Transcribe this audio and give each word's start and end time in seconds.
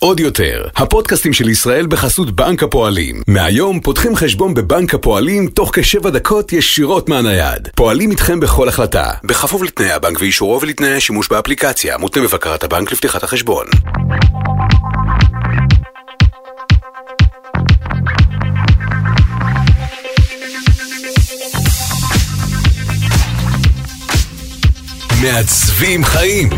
עוד 0.00 0.20
יותר, 0.20 0.68
הפודקאסטים 0.76 1.32
של 1.32 1.48
ישראל 1.48 1.86
בחסות 1.86 2.30
בנק 2.30 2.62
הפועלים. 2.62 3.22
מהיום 3.26 3.80
פותחים 3.80 4.16
חשבון 4.16 4.54
בבנק 4.54 4.94
הפועלים 4.94 5.46
תוך 5.46 5.70
כשבע 5.74 6.10
דקות 6.10 6.52
ישירות 6.52 7.08
מהנייד. 7.08 7.68
פועלים 7.76 8.10
איתכם 8.10 8.40
בכל 8.40 8.68
החלטה, 8.68 9.10
בכפוף 9.24 9.62
לתנאי 9.62 9.92
הבנק 9.92 10.20
ואישורו 10.20 10.60
ולתנאי 10.60 10.94
השימוש 10.94 11.28
באפליקציה, 11.28 11.98
מותנה 11.98 12.22
בבקרת 12.22 12.64
הבנק 12.64 12.92
לפתיחת 12.92 13.22
החשבון. 13.22 13.66
מעצבים 25.22 26.04
חיים 26.04 26.50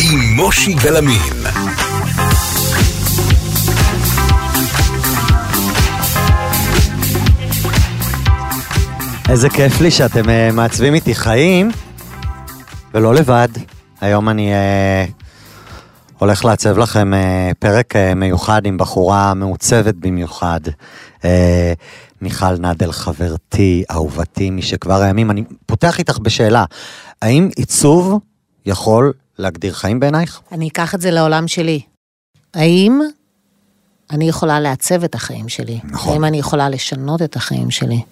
עם 0.00 0.20
מושי 0.36 0.74
גלמין. 0.74 1.32
איזה 9.28 9.48
כיף 9.50 9.80
לי 9.80 9.90
שאתם 9.90 10.28
אה, 10.28 10.50
מעצבים 10.52 10.94
איתי 10.94 11.14
חיים, 11.14 11.70
ולא 12.94 13.14
לבד. 13.14 13.48
היום 14.00 14.28
אני 14.28 14.52
uh, 14.52 15.12
הולך 16.18 16.44
לעצב 16.44 16.78
לכם 16.78 17.12
uh, 17.14 17.54
פרק 17.58 17.96
uh, 17.96 18.14
מיוחד 18.14 18.66
עם 18.66 18.78
בחורה 18.78 19.34
מעוצבת 19.34 19.94
במיוחד. 19.94 20.60
Uh, 21.18 21.24
מיכל 22.22 22.58
נדל, 22.58 22.92
חברתי, 22.92 23.84
אהובתי, 23.90 24.50
משכבר 24.50 25.02
הימים. 25.02 25.30
אני 25.30 25.44
פותח 25.66 25.98
איתך 25.98 26.18
בשאלה, 26.18 26.64
האם 27.22 27.48
עיצוב 27.56 28.18
יכול 28.66 29.12
להגדיר 29.38 29.72
חיים 29.72 30.00
בעינייך? 30.00 30.40
אני 30.52 30.68
אקח 30.68 30.94
את 30.94 31.00
זה 31.00 31.10
לעולם 31.10 31.48
שלי. 31.48 31.80
האם 32.54 33.00
אני 34.10 34.28
יכולה 34.28 34.60
לעצב 34.60 35.04
את 35.04 35.14
החיים 35.14 35.48
שלי? 35.48 35.80
נכון. 35.84 36.12
האם 36.12 36.24
אני 36.24 36.38
יכולה 36.38 36.68
לשנות 36.68 37.22
את 37.22 37.36
החיים 37.36 37.70
שלי? 37.70 38.02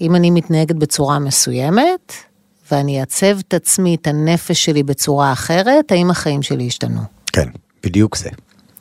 אם 0.00 0.14
אני 0.14 0.30
מתנהגת 0.30 0.76
בצורה 0.76 1.18
מסוימת, 1.18 2.12
ואני 2.70 3.00
אעצב 3.00 3.38
את 3.38 3.54
עצמי, 3.54 3.94
את 3.94 4.06
הנפש 4.06 4.64
שלי 4.64 4.82
בצורה 4.82 5.32
אחרת, 5.32 5.92
האם 5.92 6.10
החיים 6.10 6.42
שלי 6.42 6.64
ישתנו? 6.64 7.00
כן, 7.32 7.48
בדיוק 7.82 8.16
זה. 8.16 8.30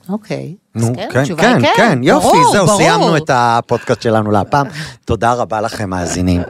אוקיי. 0.09 0.56
נו, 0.76 0.94
כן, 0.96 1.09
כן, 1.14 1.23
כן, 1.38 1.62
כן, 1.62 1.72
כן, 1.78 2.00
יופי, 2.04 2.28
ברור, 2.28 2.52
זהו, 2.52 2.66
ברור. 2.66 2.78
סיימנו 2.78 3.18
את 3.18 3.30
הפודקאסט 3.34 4.02
שלנו 4.02 4.32
להפעם. 4.32 4.68
תודה 5.06 5.34
רבה 5.34 5.62
לכם, 5.62 5.90
מאזינים. 5.90 6.42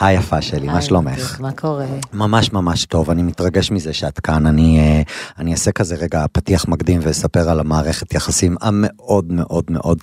היפה 0.00 0.42
שלי, 0.42 0.66
מה 0.66 0.82
שלומך? 0.82 1.40
מה 1.40 1.52
קורה? 1.52 1.86
ממש 2.12 2.52
ממש 2.52 2.84
טוב, 2.84 3.10
אני 3.10 3.22
מתרגש 3.22 3.70
מזה 3.70 3.92
שאת 3.92 4.20
כאן. 4.20 4.46
אני, 4.46 4.78
אה, 4.78 5.02
אני 5.38 5.52
אעשה 5.52 5.72
כזה 5.72 5.94
רגע 5.94 6.24
פתיח 6.32 6.68
מקדים 6.68 7.00
ואספר 7.02 7.50
על 7.50 7.60
המערכת 7.60 8.14
יחסים 8.14 8.56
המאוד 8.60 9.32
מאוד 9.32 9.64
מאוד 9.70 9.98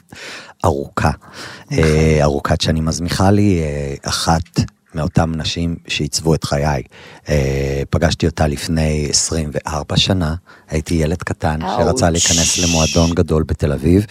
ארוכה. 0.65 1.11
אה, 1.71 2.19
ארוכת 2.21 2.57
מיכל 3.01 3.37
היא 3.37 3.61
אה, 3.61 3.95
אחת 4.01 4.59
מאותן 4.95 5.31
נשים 5.35 5.75
שעיצבו 5.87 6.35
את 6.35 6.43
חיי. 6.43 6.83
אה, 7.29 7.81
פגשתי 7.89 8.25
אותה 8.25 8.47
לפני 8.47 9.07
24 9.09 9.97
שנה, 9.97 10.35
הייתי 10.69 10.95
ילד 10.95 11.17
קטן 11.17 11.59
שרצה 11.61 11.83
אאוץ'. 11.83 12.01
להיכנס 12.01 12.57
למועדון 12.57 13.09
גדול 13.15 13.43
בתל 13.43 13.71
אביב. 13.71 14.05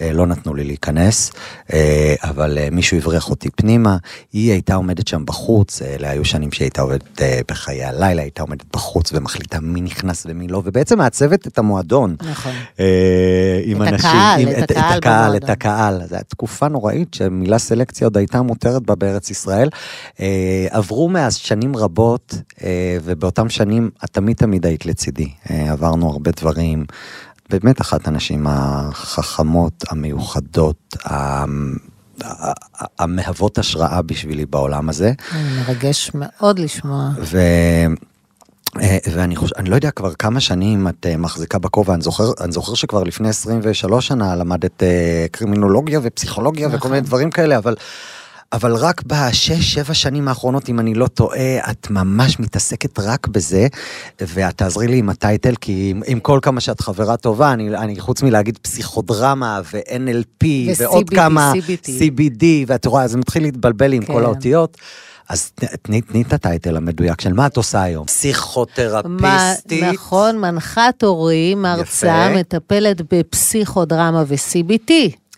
אה, 0.00 0.12
לא 0.12 0.26
נתנו 0.26 0.54
לי 0.54 0.64
להיכנס, 0.64 1.32
אה, 1.72 2.14
אבל 2.22 2.58
מישהו 2.72 2.96
הבריח 2.96 3.30
אותי 3.30 3.50
פנימה. 3.50 3.96
היא 4.32 4.52
הייתה 4.52 4.74
עומדת 4.74 5.08
שם 5.08 5.24
בחוץ, 5.24 5.82
אלה 5.82 6.10
היו 6.10 6.24
שנים 6.24 6.52
שהיא 6.52 6.64
הייתה 6.64 6.82
עובדת 6.82 7.20
בחיי 7.48 7.84
הלילה, 7.84 8.22
הייתה 8.22 8.42
עומדת 8.42 8.64
בחוץ 8.72 9.12
ומחליטה 9.12 9.60
מי 9.60 9.80
נכנס 9.80 10.26
ומי 10.28 10.48
לא, 10.48 10.62
ובעצם 10.64 10.98
מעצבת 10.98 11.46
את 11.46 11.58
המועדון. 11.58 12.16
נכון. 12.30 12.52
עם 13.64 13.82
את 13.82 13.88
אנשים, 13.88 14.10
הקהל, 14.10 14.40
עם, 14.40 14.48
את 14.48 14.56
את, 14.58 14.70
הקהל 14.70 14.98
את 14.98 15.04
הקהל. 15.04 15.36
את 15.36 15.50
הקהל. 15.50 15.94
זו 16.08 16.14
הייתה 16.14 16.28
תקופה 16.28 16.68
נוראית 16.68 17.14
שמילה 17.14 17.58
סלקציה 17.58 18.06
עוד 18.06 18.16
הייתה 18.16 18.42
מותרת 18.42 18.82
בה 18.82 18.94
בארץ 18.94 19.30
ישראל. 19.30 19.68
עברו 20.70 21.08
מאז 21.08 21.36
שנים 21.36 21.76
רבות, 21.76 22.34
ובאותם 23.04 23.48
שנים 23.48 23.90
את 24.04 24.10
תמיד 24.10 24.36
תמיד 24.36 24.66
היית 24.66 24.86
לצידי. 24.86 25.28
אה, 25.50 25.72
עברנו 25.72 26.10
הרבה 26.10 26.30
דברים. 26.30 26.84
באמת 27.50 27.80
אחת 27.80 28.08
הנשים 28.08 28.46
החכמות, 28.46 29.84
המיוחדות, 29.90 30.96
המהוות 32.98 33.58
השראה 33.58 34.02
בשבילי 34.02 34.46
בעולם 34.46 34.88
הזה. 34.88 35.12
מרגש 35.58 36.10
מאוד 36.14 36.58
לשמוע. 36.58 37.10
ו... 37.20 37.38
אה, 38.80 38.98
ואני 39.12 39.36
חושב, 39.36 39.54
אני 39.56 39.70
לא 39.70 39.74
יודע 39.74 39.90
כבר 39.90 40.14
כמה 40.14 40.40
שנים 40.40 40.88
את 40.88 41.06
אה, 41.06 41.16
מחזיקה 41.16 41.58
בכובע, 41.58 41.94
אני 41.94 42.02
זוכר, 42.02 42.24
אני 42.40 42.52
זוכר 42.52 42.74
שכבר 42.74 43.02
לפני 43.02 43.28
23 43.28 44.06
שנה 44.06 44.36
למדת 44.36 44.82
אה, 44.82 45.26
קרימינולוגיה 45.32 46.00
ופסיכולוגיה 46.02 46.68
וכל 46.68 46.76
נכון. 46.76 46.90
מיני 46.90 47.00
דברים 47.00 47.30
כאלה, 47.30 47.58
אבל, 47.58 47.74
אבל 48.52 48.74
רק 48.74 49.02
בשש, 49.06 49.74
שבע 49.74 49.94
שנים 49.94 50.28
האחרונות, 50.28 50.68
אם 50.68 50.80
אני 50.80 50.94
לא 50.94 51.06
טועה, 51.06 51.70
את 51.70 51.90
ממש 51.90 52.40
מתעסקת 52.40 52.98
רק 52.98 53.26
בזה, 53.26 53.66
ואת 54.20 54.56
תעזרי 54.56 54.88
לי 54.88 54.98
עם 54.98 55.08
הטייטל, 55.08 55.54
כי 55.60 55.88
עם, 55.90 56.02
עם 56.06 56.20
כל 56.20 56.38
כמה 56.42 56.60
שאת 56.60 56.80
חברה 56.80 57.16
טובה, 57.16 57.52
אני, 57.52 57.76
אני 57.76 58.00
חוץ 58.00 58.22
מלהגיד 58.22 58.58
פסיכודרמה 58.58 59.60
ו-NLP 59.72 60.46
ועוד 60.76 61.04
ו-CBD, 61.10 61.16
כמה, 61.16 61.52
CBT. 61.54 61.88
CBD, 61.88 62.44
ואת 62.66 62.86
רואה, 62.86 63.08
זה 63.08 63.18
מתחיל 63.18 63.42
להתבלבל 63.42 63.92
עם 63.92 64.04
כל 64.04 64.12
כן. 64.12 64.24
האותיות. 64.24 64.76
אז 65.28 65.50
תני 65.82 66.00
תני 66.00 66.22
את 66.22 66.32
הטייטל 66.32 66.76
המדויק 66.76 67.20
של 67.20 67.32
מה 67.32 67.46
את 67.46 67.56
עושה 67.56 67.82
היום. 67.82 68.02
מה, 68.02 68.06
פסיכותרפיסטית. 68.06 69.82
נכון, 69.82 70.38
מנחת 70.38 71.02
הורים, 71.02 71.62
מרצה, 71.62 72.06
יפה. 72.06 72.38
מטפלת 72.38 73.00
בפסיכודרמה 73.12 74.24
ו-CBT. 74.26 74.92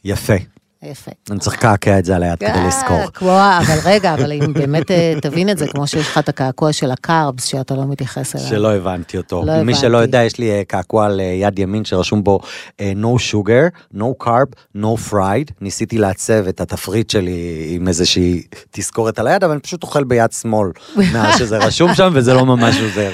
יפה. 0.05 0.35
יפה. 0.83 1.11
אני 1.31 1.39
צריך 1.39 1.57
לקעקע 1.57 1.99
את 1.99 2.05
זה 2.05 2.17
על 2.17 2.23
היד 2.23 2.39
כדי 2.39 2.49
אה, 2.49 2.67
לזכור. 2.67 3.11
כמו, 3.15 3.31
אבל 3.31 3.79
רגע, 3.85 4.15
אבל 4.15 4.33
אם 4.33 4.53
באמת 4.53 4.91
אה, 4.91 5.15
תבין 5.23 5.49
את 5.49 5.59
זה, 5.59 5.67
כמו 5.67 5.87
שיש 5.87 6.09
לך 6.09 6.19
את 6.19 6.29
הקעקוע 6.29 6.73
של 6.73 6.91
הקארבס, 6.91 7.45
שאתה 7.45 7.75
לא 7.75 7.87
מתייחס 7.87 8.37
אליו. 8.37 8.47
שלא 8.47 8.75
הבנתי 8.75 9.17
אותו. 9.17 9.43
לא 9.47 9.63
מי 9.63 9.75
שלא 9.75 9.87
הבנתי. 9.97 10.03
יודע, 10.03 10.23
יש 10.23 10.39
לי 10.39 10.51
אה, 10.51 10.63
קעקוע 10.65 11.07
על 11.07 11.21
יד 11.21 11.59
ימין 11.59 11.85
שרשום 11.85 12.25
בו 12.25 12.41
no 12.79 13.19
sugar, 13.31 13.95
no 13.95 14.25
carb, 14.25 14.77
no 14.77 15.11
fried. 15.11 15.53
ניסיתי 15.61 15.99
לעצב 15.99 16.47
את 16.49 16.61
התפריט 16.61 17.11
שלי 17.11 17.67
עם 17.71 17.89
איזושהי 17.89 18.43
תזכורת 18.71 19.19
על 19.19 19.27
היד, 19.27 19.45
אבל 19.45 19.53
אני 19.53 19.61
פשוט 19.61 19.83
אוכל 19.83 20.05
ביד 20.05 20.33
שמאל 20.33 20.71
מאז 21.13 21.39
שזה 21.39 21.59
רשום 21.59 21.95
שם, 21.95 22.11
וזה 22.15 22.35
לא 22.35 22.47
ממש 22.47 22.81
עוזר. 22.81 23.11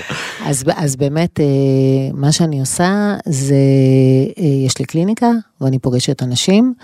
אז, 0.47 0.65
אז 0.77 0.97
באמת, 0.97 1.41
מה 2.15 2.33
שאני 2.33 2.60
עושה 2.60 3.15
זה, 3.27 3.56
יש 4.66 4.78
לי 4.78 4.84
קליניקה, 4.84 5.31
ואני 5.60 5.78
פוגשת 5.78 6.22
אנשים, 6.22 6.75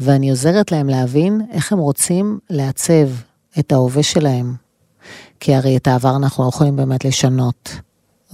ואני 0.00 0.30
עוזרת 0.30 0.72
להם 0.72 0.88
להבין 0.88 1.40
איך 1.50 1.72
הם 1.72 1.78
רוצים 1.78 2.38
לעצב 2.50 3.08
את 3.58 3.72
ההווה 3.72 4.02
שלהם. 4.02 4.54
כי 5.40 5.54
הרי 5.54 5.76
את 5.76 5.86
העבר 5.86 6.16
אנחנו 6.16 6.44
לא 6.44 6.48
יכולים 6.48 6.76
באמת 6.76 7.04
לשנות. 7.04 7.70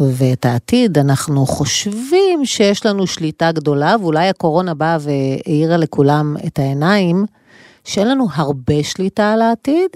ואת 0.01 0.45
העתיד 0.45 0.99
אנחנו 0.99 1.47
חושבים 1.47 2.47
שיש 2.47 2.87
לנו 2.87 3.07
שליטה 3.07 3.53
גדולה, 3.53 3.97
ואולי 4.01 4.29
הקורונה 4.29 4.75
באה 4.75 4.97
והאירה 5.01 5.77
לכולם 5.77 6.37
את 6.47 6.59
העיניים, 6.59 7.27
שאין 7.85 8.09
לנו 8.09 8.27
הרבה 8.35 8.83
שליטה 8.83 9.33
על 9.33 9.43
העתיד, 9.43 9.91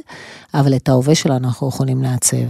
אבל 0.55 0.77
את 0.77 0.89
ההווה 0.89 1.15
שלנו 1.15 1.49
אנחנו 1.49 1.69
יכולים 1.69 2.03
לעצב. 2.03 2.47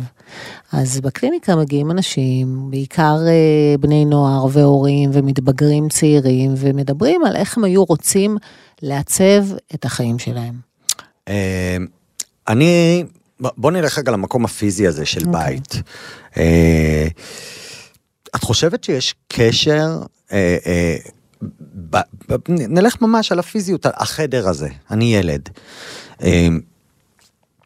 אז 0.72 1.00
בקליניקה 1.00 1.56
מגיעים 1.56 1.90
אנשים, 1.90 2.70
בעיקר 2.70 3.16
אה, 3.26 3.76
בני 3.80 4.04
נוער 4.04 4.46
והורים 4.50 5.10
ומתבגרים 5.12 5.88
צעירים, 5.88 6.54
ומדברים 6.56 7.24
על 7.24 7.36
איך 7.36 7.58
הם 7.58 7.64
היו 7.64 7.84
רוצים 7.84 8.36
לעצב 8.82 9.44
את 9.74 9.84
החיים 9.84 10.18
שלהם. 10.18 10.54
אה, 11.28 11.76
אני, 12.48 13.04
בוא 13.40 13.70
נלך 13.70 13.98
רגע 13.98 14.12
למקום 14.12 14.44
הפיזי 14.44 14.86
הזה 14.86 15.06
של 15.06 15.26
אוקיי. 15.26 15.54
בית. 15.54 15.74
אה, 16.36 17.08
את 18.36 18.44
חושבת 18.44 18.84
שיש 18.84 19.14
קשר, 19.28 19.98
אה, 20.32 20.56
אה, 20.66 20.96
ב- 21.90 21.96
ב- 22.28 22.48
נלך 22.48 23.02
ממש 23.02 23.32
על 23.32 23.38
הפיזיות, 23.38 23.86
על 23.86 23.92
החדר 23.96 24.48
הזה, 24.48 24.68
אני 24.90 25.14
ילד. 25.14 25.48
אה, 26.22 26.48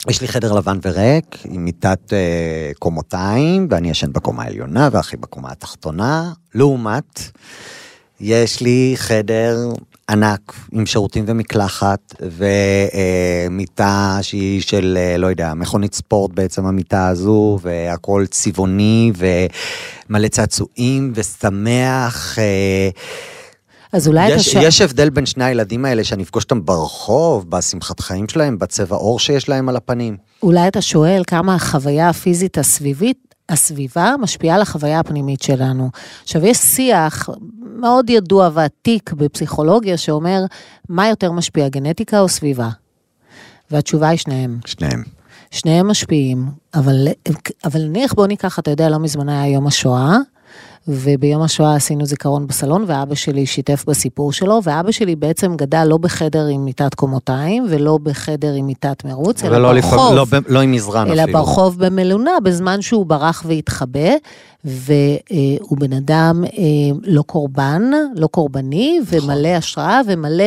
יש 0.08 0.20
לי 0.20 0.28
חדר 0.28 0.52
לבן 0.52 0.78
וריק, 0.82 1.36
עם 1.44 1.64
מיטת 1.64 2.12
אה, 2.12 2.70
קומותיים, 2.78 3.69
ואני 3.70 3.90
ישן 3.90 4.12
בקומה 4.12 4.42
העליונה, 4.42 4.88
ואחי 4.92 5.16
בקומה 5.16 5.52
התחתונה. 5.52 6.32
לעומת, 6.54 7.20
יש 8.20 8.60
לי 8.60 8.92
חדר 8.96 9.56
ענק 10.12 10.52
עם 10.72 10.86
שירותים 10.86 11.24
ומקלחת, 11.26 12.14
ומיטה 13.50 14.18
שהיא 14.22 14.60
של, 14.60 14.98
אה, 15.00 15.16
לא 15.16 15.26
יודע, 15.26 15.54
מכונית 15.54 15.94
ספורט 15.94 16.30
בעצם 16.34 16.66
המיטה 16.66 17.08
הזו, 17.08 17.58
והכל 17.62 18.24
צבעוני, 18.30 19.12
ומלא 19.16 20.28
צעצועים, 20.28 21.12
ושמח. 21.14 22.38
אה, 22.38 22.88
אז 23.92 24.08
אולי 24.08 24.26
אתה 24.26 24.36
יש, 24.36 24.48
שואל... 24.48 24.64
יש 24.64 24.80
הבדל 24.80 25.10
בין 25.10 25.26
שני 25.26 25.44
הילדים 25.44 25.84
האלה 25.84 26.04
שאני 26.04 26.22
אפגוש 26.22 26.44
אותם 26.44 26.64
ברחוב, 26.64 27.50
בשמחת 27.50 28.00
חיים 28.00 28.28
שלהם, 28.28 28.58
בצבע 28.58 28.96
עור 28.96 29.18
שיש 29.18 29.48
להם 29.48 29.68
על 29.68 29.76
הפנים. 29.76 30.16
אולי 30.42 30.68
אתה 30.68 30.80
שואל 30.80 31.22
כמה 31.26 31.54
החוויה 31.54 32.08
הפיזית 32.08 32.58
הסביבית, 32.58 33.34
הסביבה 33.48 34.14
משפיעה 34.20 34.56
על 34.56 34.62
החוויה 34.62 35.00
הפנימית 35.00 35.42
שלנו. 35.42 35.90
עכשיו, 36.22 36.46
יש 36.46 36.58
שיח 36.58 37.28
מאוד 37.82 38.11
ידוע 38.11 38.50
ועתיק 38.52 39.12
בפסיכולוגיה 39.12 39.96
שאומר, 39.96 40.44
מה 40.88 41.08
יותר 41.08 41.32
משפיע, 41.32 41.69
גנטיקה 41.69 42.20
או 42.20 42.29
סביבה? 42.29 42.69
והתשובה 43.70 44.08
היא 44.08 44.19
שניהם. 44.19 44.58
שניהם. 44.67 45.02
שניהם 45.50 45.88
משפיעים, 45.88 46.46
אבל, 46.75 47.08
אבל 47.64 47.81
נניח 47.82 48.12
בוא 48.12 48.26
ניקח, 48.26 48.58
אתה 48.58 48.70
יודע, 48.70 48.88
לא 48.88 48.99
מזמן 48.99 49.29
היה 49.29 49.55
יום 49.55 49.67
השואה, 49.67 50.17
וביום 50.88 51.43
השואה 51.43 51.75
עשינו 51.75 52.06
זיכרון 52.06 52.46
בסלון, 52.46 52.84
ואבא 52.87 53.14
שלי 53.14 53.46
שיתף 53.46 53.84
בסיפור 53.87 54.32
שלו, 54.32 54.61
ואבא 54.62 54.93
שלי 54.93 55.17
בעצם 55.17 55.56
גדל 55.56 55.84
לא 55.84 55.99
בחדר 55.99 56.46
עם 56.46 56.64
מיטת 56.64 56.94
קומותיים, 56.94 57.67
ולא 57.69 57.99
בחדר 58.02 58.52
עם 58.52 58.67
מיטת 58.67 59.05
מרוץ, 59.05 59.44
אלא 59.44 59.58
ברחוב. 59.73 60.14
לא, 60.14 60.26
לא 60.49 60.61
עם 60.61 60.73
מזרן 60.73 61.06
אלא 61.11 61.23
אפילו. 61.23 61.38
אלא 61.38 61.44
ברחוב 61.44 61.79
במלונה, 61.79 62.31
בזמן 62.43 62.82
שהוא 62.82 63.06
ברח 63.06 63.43
והתחבא, 63.46 64.11
והוא 64.64 65.79
בן 65.79 65.93
אדם 65.93 66.44
אה, 66.44 66.99
לא 67.02 67.23
קורבן, 67.23 67.82
לא 68.17 68.26
קורבני, 68.26 69.00
ומלא 69.06 69.49
השראה 69.49 70.00
ומלא 70.06 70.44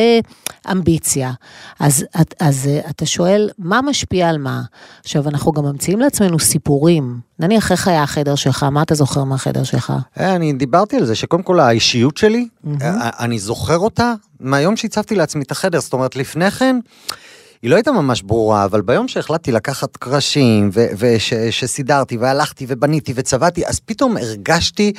אמביציה. 0.72 1.32
אז, 1.80 2.04
אז 2.40 2.66
אה, 2.66 2.80
אתה 2.90 3.06
שואל, 3.06 3.50
מה 3.58 3.80
משפיע 3.82 4.28
על 4.28 4.38
מה? 4.38 4.62
עכשיו, 5.04 5.28
אנחנו 5.28 5.52
גם 5.52 5.64
ממציאים 5.64 6.00
לעצמנו 6.00 6.38
סיפורים. 6.38 7.20
נניח 7.38 7.72
איך 7.72 7.88
היה 7.88 8.02
החדר 8.02 8.34
שלך, 8.34 8.62
מה 8.62 8.82
אתה 8.82 8.94
זוכר 8.94 9.24
מהחדר 9.24 9.64
שלך? 9.64 9.92
אה, 10.26 10.36
אני 10.36 10.52
דיברתי 10.52 10.96
על 10.96 11.04
זה, 11.04 11.14
שקודם 11.14 11.42
כל 11.42 11.60
האישיות 11.60 12.16
שלי, 12.16 12.48
mm-hmm. 12.64 12.84
אני 13.18 13.38
זוכר 13.38 13.78
אותה 13.78 14.14
מהיום 14.40 14.76
שהצבתי 14.76 15.14
לעצמי 15.14 15.42
את 15.42 15.50
החדר, 15.50 15.80
זאת 15.80 15.92
אומרת, 15.92 16.16
לפני 16.16 16.50
כן... 16.50 16.78
היא 17.62 17.70
לא 17.70 17.76
הייתה 17.76 17.92
ממש 17.92 18.22
ברורה, 18.22 18.64
אבל 18.64 18.80
ביום 18.80 19.08
שהחלטתי 19.08 19.52
לקחת 19.52 19.96
קרשים, 19.96 20.70
ושסידרתי, 20.98 22.16
והלכתי, 22.16 22.66
ובניתי, 22.68 23.12
וצבעתי, 23.16 23.66
אז 23.66 23.80
פתאום 23.80 24.16
הרגשתי 24.16 24.92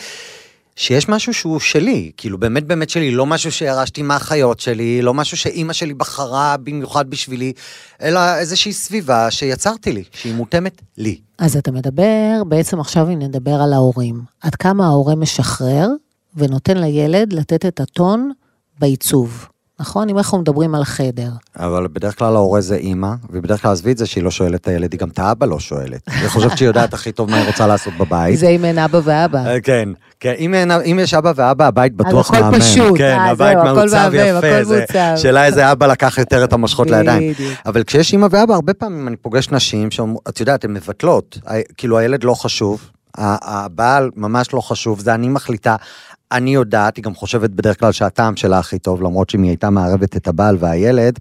שיש 0.77 1.09
משהו 1.09 1.33
שהוא 1.33 1.59
שלי, 1.59 2.11
כאילו 2.17 2.37
באמת 2.37 2.63
באמת 2.63 2.89
שלי, 2.89 3.11
לא 3.11 3.25
משהו 3.25 3.51
שירשתי 3.51 4.01
מהחיות 4.01 4.59
שלי, 4.59 5.01
לא 5.01 5.13
משהו 5.13 5.37
שאימא 5.37 5.73
שלי 5.73 5.93
בחרה 5.93 6.57
במיוחד 6.57 7.09
בשבילי, 7.09 7.53
אלא 8.01 8.35
איזושהי 8.37 8.73
סביבה 8.73 9.31
שיצרתי 9.31 9.93
לי, 9.93 10.03
שהיא 10.11 10.33
מותאמת 10.33 10.81
לי. 10.97 11.19
אז 11.39 11.57
אתה 11.57 11.71
מדבר, 11.71 12.43
בעצם 12.47 12.79
עכשיו 12.79 13.07
אם 13.09 13.19
נדבר 13.19 13.61
על 13.61 13.73
ההורים. 13.73 14.21
עד 14.41 14.55
כמה 14.55 14.85
ההורה 14.85 15.15
משחרר 15.15 15.87
ונותן 16.35 16.77
לילד 16.77 17.33
לתת 17.33 17.65
את 17.65 17.79
הטון 17.79 18.31
בעיצוב. 18.79 19.47
נכון? 19.79 20.09
אם 20.09 20.17
אנחנו 20.17 20.37
מדברים 20.37 20.75
על 20.75 20.83
חדר. 20.83 21.29
אבל 21.55 21.87
בדרך 21.93 22.19
כלל 22.19 22.35
ההורה 22.35 22.61
זה 22.61 22.75
אימא, 22.75 23.13
ובדרך 23.29 23.61
כלל 23.61 23.71
עזבי 23.71 23.91
את 23.91 23.97
זה 23.97 24.05
שהיא 24.05 24.23
לא 24.23 24.31
שואלת 24.31 24.61
את 24.61 24.67
הילד, 24.67 24.93
היא 24.93 24.99
גם 24.99 25.09
את 25.09 25.19
האבא 25.19 25.45
לא 25.45 25.59
שואלת. 25.59 26.01
היא 26.21 26.29
חושבת 26.29 26.57
שהיא 26.57 26.67
יודעת 26.67 26.93
הכי 26.93 27.11
טוב 27.11 27.29
מה 27.29 27.37
היא 27.37 27.47
רוצה 27.47 27.67
לעשות 27.67 27.93
בבית. 27.97 28.39
זה 28.39 28.47
אם 28.47 28.65
אין 28.65 28.79
אבא 28.79 28.99
ואבא. 29.03 29.45
אה, 29.45 29.61
כן, 29.61 29.89
כן, 30.19 30.33
אם, 30.39 30.53
אין, 30.53 30.71
אם 30.71 30.99
יש 31.01 31.13
אבא 31.13 31.31
ואבא, 31.35 31.67
הבית 31.67 31.95
בטוח 31.95 32.31
מהמם. 32.31 32.45
אז 32.45 32.53
הכל 32.53 32.61
פשוט. 32.61 32.97
כן, 32.97 33.17
אה, 33.19 33.29
הבית 33.29 33.57
מעוצב 33.57 34.11
יפה, 34.13 35.17
שאלה 35.17 35.45
איזה 35.45 35.71
אבא 35.71 35.87
לקח 35.87 36.17
יותר 36.17 36.43
את 36.43 36.53
המושכות 36.53 36.91
לידיים. 36.91 37.33
אבל 37.65 37.83
כשיש 37.83 38.13
אימא 38.13 38.27
ואבא, 38.31 38.53
הרבה 38.53 38.73
פעמים 38.73 39.07
אני 39.07 39.15
פוגש 39.15 39.49
נשים 39.49 39.91
שאת 39.91 40.39
יודעת, 40.39 40.65
הן 40.65 40.73
מבטלות, 40.73 41.37
כאילו 41.77 41.97
הילד 41.97 42.23
לא 42.23 42.33
חשוב, 42.33 42.91
הבעל 43.17 44.09
ממש 44.15 44.53
לא 44.53 44.61
חשוב, 44.61 44.99
זה 44.99 45.15
אני 45.15 45.29
מחליטה. 45.29 45.75
אני 46.31 46.53
יודעת, 46.53 46.97
היא 46.97 47.03
גם 47.03 47.15
חושבת 47.15 47.49
בדרך 47.49 47.79
כלל 47.79 47.91
שהטעם 47.91 48.35
שלה 48.35 48.59
הכי 48.59 48.79
טוב, 48.79 49.01
למרות 49.01 49.29
שאם 49.29 49.43
היא 49.43 49.49
הייתה 49.49 49.69
מערבת 49.69 50.17
את 50.17 50.27
הבעל 50.27 50.57
והילד, 50.59 51.19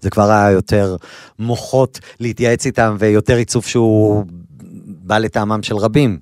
זה 0.00 0.10
כבר 0.10 0.30
היה 0.30 0.50
יותר 0.50 0.96
מוחות 1.38 2.00
להתייעץ 2.20 2.66
איתם 2.66 2.96
ויותר 2.98 3.36
עיצוב 3.36 3.64
שהוא 3.64 4.24
בא 4.86 5.18
לטעמם 5.18 5.62
של 5.62 5.76
רבים. 5.76 6.18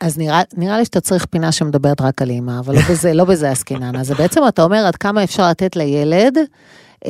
אז 0.00 0.18
נראה, 0.18 0.42
נראה 0.56 0.78
לי 0.78 0.84
שאתה 0.84 1.00
צריך 1.00 1.26
פינה 1.30 1.52
שמדברת 1.52 2.00
רק 2.00 2.22
על 2.22 2.30
אימא, 2.30 2.58
אבל 2.58 2.74
לא 2.74 2.80
בזה, 2.90 3.14
לא 3.14 3.24
בזה 3.24 3.50
עסקינן. 3.50 3.96
אז 3.96 4.10
בעצם 4.10 4.40
אתה 4.48 4.62
אומר 4.62 4.86
עד 4.86 4.96
כמה 4.96 5.24
אפשר 5.24 5.48
לתת 5.48 5.76
לילד 5.76 6.38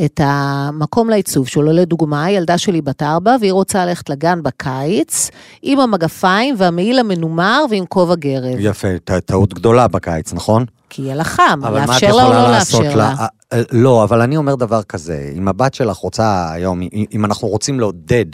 את 0.05 0.21
המקום 0.25 1.11
לעיצוב 1.11 1.49
שלו. 1.49 1.73
לדוגמה, 1.73 2.31
ילדה 2.31 2.59
שלי 2.59 2.81
בת 2.81 3.03
ארבע, 3.03 3.37
והיא 3.41 3.53
רוצה 3.53 3.87
ללכת 3.87 4.11
לגן 4.11 4.43
בקיץ, 4.43 5.31
עם 5.63 5.81
המגפיים 5.81 6.55
והמעיל 6.59 6.99
המנומר 6.99 7.65
ועם 7.71 7.87
כובע 7.87 8.15
גרב. 8.15 8.57
יפה, 8.59 8.89
טעות 9.25 9.55
גדולה 9.55 9.89
בקיץ, 9.89 10.33
נכון? 10.33 10.65
כי 10.91 11.03
יהיה 11.03 11.15
לה 11.15 11.25
חם, 11.25 11.61
לאפשר 11.73 12.17
לה 12.17 12.27
או 12.27 12.33
לא 12.33 12.51
לאפשר 12.51 12.97
לה? 12.97 13.15
לה? 13.53 13.63
לא, 13.73 14.05
אבל 14.05 14.21
אני 14.21 14.37
אומר 14.37 14.55
דבר 14.55 14.83
כזה, 14.83 15.33
אם 15.37 15.49
הבת 15.49 15.75
שלך 15.75 15.97
רוצה 15.97 16.53
היום, 16.53 16.81
אם 17.13 17.25
אנחנו 17.25 17.49
רוצים 17.49 17.81
לעודד 17.81 18.27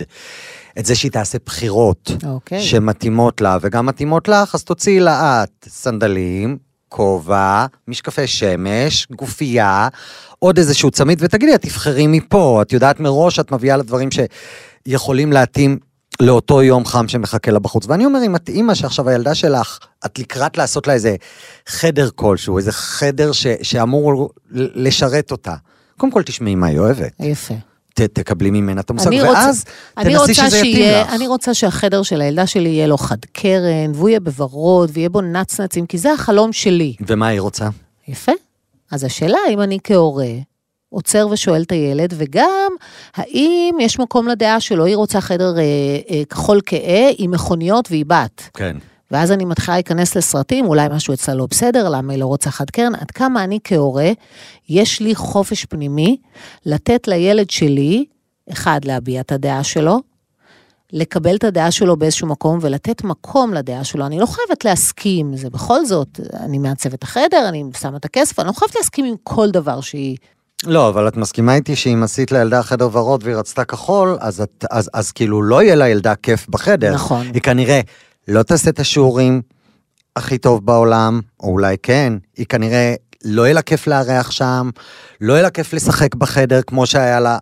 את 0.79 0.87
זה 0.87 0.95
שהיא 0.95 1.11
תעשה 1.11 1.39
בחירות 1.47 2.11
okay. 2.11 2.27
אוקיי. 2.27 2.61
שמתאימות 2.61 3.41
לה 3.41 3.59
וגם 3.61 3.87
מתאימות 3.87 4.29
לך, 4.29 4.55
אז 4.55 4.65
תוציאי 4.65 5.01
לה 5.01 5.45
את 5.45 5.69
סנדלים, 5.69 6.59
כובע, 6.97 7.67
משקפי 7.89 8.27
שמש, 8.27 9.07
גופייה, 9.11 9.89
עוד 10.39 10.59
איזשהו 10.59 10.91
צמיד, 10.91 11.19
ותגידי, 11.23 11.55
את 11.55 11.63
תבחרי 11.63 12.07
מפה, 12.07 12.63
את 12.63 12.73
יודעת 12.73 13.01
מראש, 13.01 13.39
את 13.39 13.53
מביאה 13.53 13.77
לדברים 13.77 14.09
שיכולים 14.87 15.33
להתאים 15.33 15.79
לאותו 16.21 16.63
יום 16.63 16.85
חם 16.85 17.09
שמחכה 17.09 17.51
לה 17.51 17.59
בחוץ. 17.59 17.87
ואני 17.89 18.07
אומר, 18.07 18.21
אם 18.27 18.37
את 18.37 18.49
אימא 18.49 18.75
שעכשיו 18.75 19.09
הילדה 19.09 19.35
שלך, 19.35 19.79
את 20.07 20.19
לקראת 20.19 20.57
לעשות 20.59 20.87
לה 20.87 20.93
איזה 20.93 21.17
חדר 21.67 22.09
כלשהו, 22.15 22.59
איזה 22.59 22.73
חדר 22.73 23.33
ש, 23.33 23.47
שאמור 23.63 24.31
לשרת 24.51 25.31
אותה. 25.31 25.55
קודם 25.97 26.13
כל 26.13 26.23
תשמעי 26.23 26.55
מה 26.55 26.67
היא 26.67 26.79
אוהבת. 26.79 27.13
יפה. 27.21 27.55
ת, 27.95 28.01
תקבלי 28.01 28.51
ממנה 28.51 28.81
את 28.81 28.91
המושג, 28.91 29.11
ואז 29.23 29.65
תנסי 29.95 30.35
שזה 30.35 30.59
יתאים 30.59 31.03
לך. 31.03 31.13
אני 31.13 31.27
רוצה 31.27 31.55
שהחדר 31.55 32.03
של 32.03 32.21
הילדה 32.21 32.47
שלי 32.47 32.69
יהיה 32.69 32.87
לו 32.87 32.99
חד 32.99 33.25
קרן, 33.33 33.93
והוא 33.95 34.09
יהיה 34.09 34.21
בוורוד, 34.21 34.91
ויהיה 34.93 35.09
בו 35.09 35.21
נצנצים, 35.21 35.87
כי 35.87 35.99
זה 35.99 36.13
החלום 36.13 36.53
שלי. 36.53 36.95
ומה 37.07 37.27
היא 37.27 37.41
רוצה? 37.41 37.69
יפה. 38.09 38.33
אז 38.91 39.05
השאלה 39.05 39.39
אם 39.51 39.61
אני 39.61 39.79
כהורה 39.85 40.33
עוצר 40.89 41.29
ושואל 41.31 41.63
את 41.63 41.73
הילד, 41.73 42.15
וגם 42.17 42.73
האם 43.15 43.77
יש 43.81 43.99
מקום 43.99 44.29
לדעה 44.29 44.61
שלו, 44.61 44.85
היא 44.85 44.97
רוצה 44.97 45.21
חדר 45.21 45.59
אה, 45.59 45.63
אה, 46.11 46.23
כחול 46.25 46.61
כהה 46.67 47.11
עם 47.19 47.31
מכוניות 47.31 47.91
והיא 47.91 48.05
בת. 48.07 48.43
כן. 48.55 48.77
ואז 49.15 49.33
אני 49.33 49.45
מתחילה 49.45 49.77
להיכנס 49.77 50.17
לסרטים, 50.17 50.67
אולי 50.67 50.89
משהו 50.91 51.15
אצלה 51.15 51.35
לא 51.35 51.47
בסדר, 51.51 51.89
למה 51.89 52.13
היא 52.13 52.21
לא 52.21 52.27
רוצה 52.27 52.51
חד 52.51 52.71
קרן, 52.71 52.95
עד 52.95 53.11
כמה 53.11 53.45
אני 53.45 53.59
כהורה, 53.65 54.11
יש 54.69 55.01
לי 55.01 55.15
חופש 55.15 55.65
פנימי 55.65 56.17
לתת 56.67 57.09
לילד 57.09 57.51
שלי, 57.51 58.05
אחד, 58.53 58.81
להביע 58.85 59.21
את 59.21 59.33
הדעה 59.33 59.65
שלו, 59.65 60.01
לקבל 60.93 61.37
את 61.37 61.45
הדעה 61.45 61.71
שלו 61.71 61.97
באיזשהו 61.97 62.27
מקום 62.29 62.59
ולתת 62.63 63.05
מקום 63.05 63.55
לדעה 63.55 63.85
שלו. 63.85 64.07
אני 64.07 64.19
לא 64.19 64.27
חייבת 64.27 64.65
להסכים, 64.65 65.37
זה 65.37 65.51
בכל 65.51 65.87
זאת, 65.87 66.21
אני 66.41 66.59
מעצבת 66.59 67.03
החדר, 67.03 67.49
אני 67.49 67.65
שמה 67.81 67.97
את 67.97 68.05
הכסף, 68.05 68.39
אני 68.39 68.47
לא 68.47 68.53
חייבת 68.53 68.75
להסכים 68.77 69.05
עם 69.05 69.15
כל 69.23 69.51
דבר 69.51 69.81
שהיא... 69.81 70.17
לא, 70.67 70.89
אבל 70.89 71.09
את 71.09 71.17
מסכימה 71.17 71.55
איתי 71.55 71.77
שאם 71.77 72.03
עשית 72.03 72.33
לילדה 72.33 72.63
חדר 72.63 72.89
ורוד 72.93 73.25
והיא 73.25 73.37
רצתה 73.37 73.65
כחול, 73.65 74.17
אז, 74.21 74.41
את, 74.41 74.65
אז, 74.71 74.91
אז 74.95 75.13
כאילו 75.13 75.43
לא 75.43 75.63
יהיה 75.63 75.75
לילדה 75.75 76.15
כיף 76.15 76.49
בחדר. 76.49 76.95
נכון. 76.95 77.27
היא 77.35 77.43
כנראה 77.43 77.81
לא 78.29 78.43
תעשה 78.43 78.71
את 78.71 78.81
השיעורים 78.81 79.43
הכי 80.17 80.39
טוב 80.39 80.67
בעולם, 80.67 81.21
או 81.41 81.49
אולי 81.49 81.77
כן, 81.83 82.13
היא 82.37 82.47
כנראה 82.47 82.95
לא 83.25 83.43
יהיה 83.43 83.55
לה 83.55 83.63
כיף 83.63 83.87
לארח 83.87 84.31
שם, 84.31 84.71
לא 85.21 85.33
יהיה 85.33 85.43
לה 85.43 85.51
כיף 85.51 85.73
לשחק 85.73 86.15
בחדר 86.15 86.63
כמו 86.63 86.87
שהיה 86.87 87.21
לה 87.21 87.39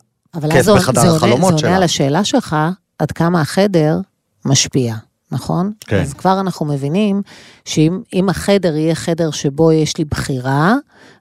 כיף 0.51 0.67
בחדר 0.67 1.17
החלומות 1.17 1.59
שלה. 1.59 1.59
זה 1.59 1.67
עונה 1.67 1.77
על 1.77 1.83
השאלה 1.83 2.25
שלך, 2.25 2.57
עד 2.99 3.13
כמה 3.13 3.41
החדר 3.41 4.01
משפיע, 4.45 4.95
נכון? 5.33 5.73
כן. 5.81 6.01
אז 6.01 6.13
כבר 6.13 6.41
אנחנו 6.41 6.67
מבינים 6.67 7.23
שאם 7.65 8.29
החדר 8.29 8.77
יהיה 8.77 8.95
חדר 8.95 9.31
שבו 9.31 9.73
יש 9.73 9.97
לי 9.97 10.05
בחירה, 10.05 10.75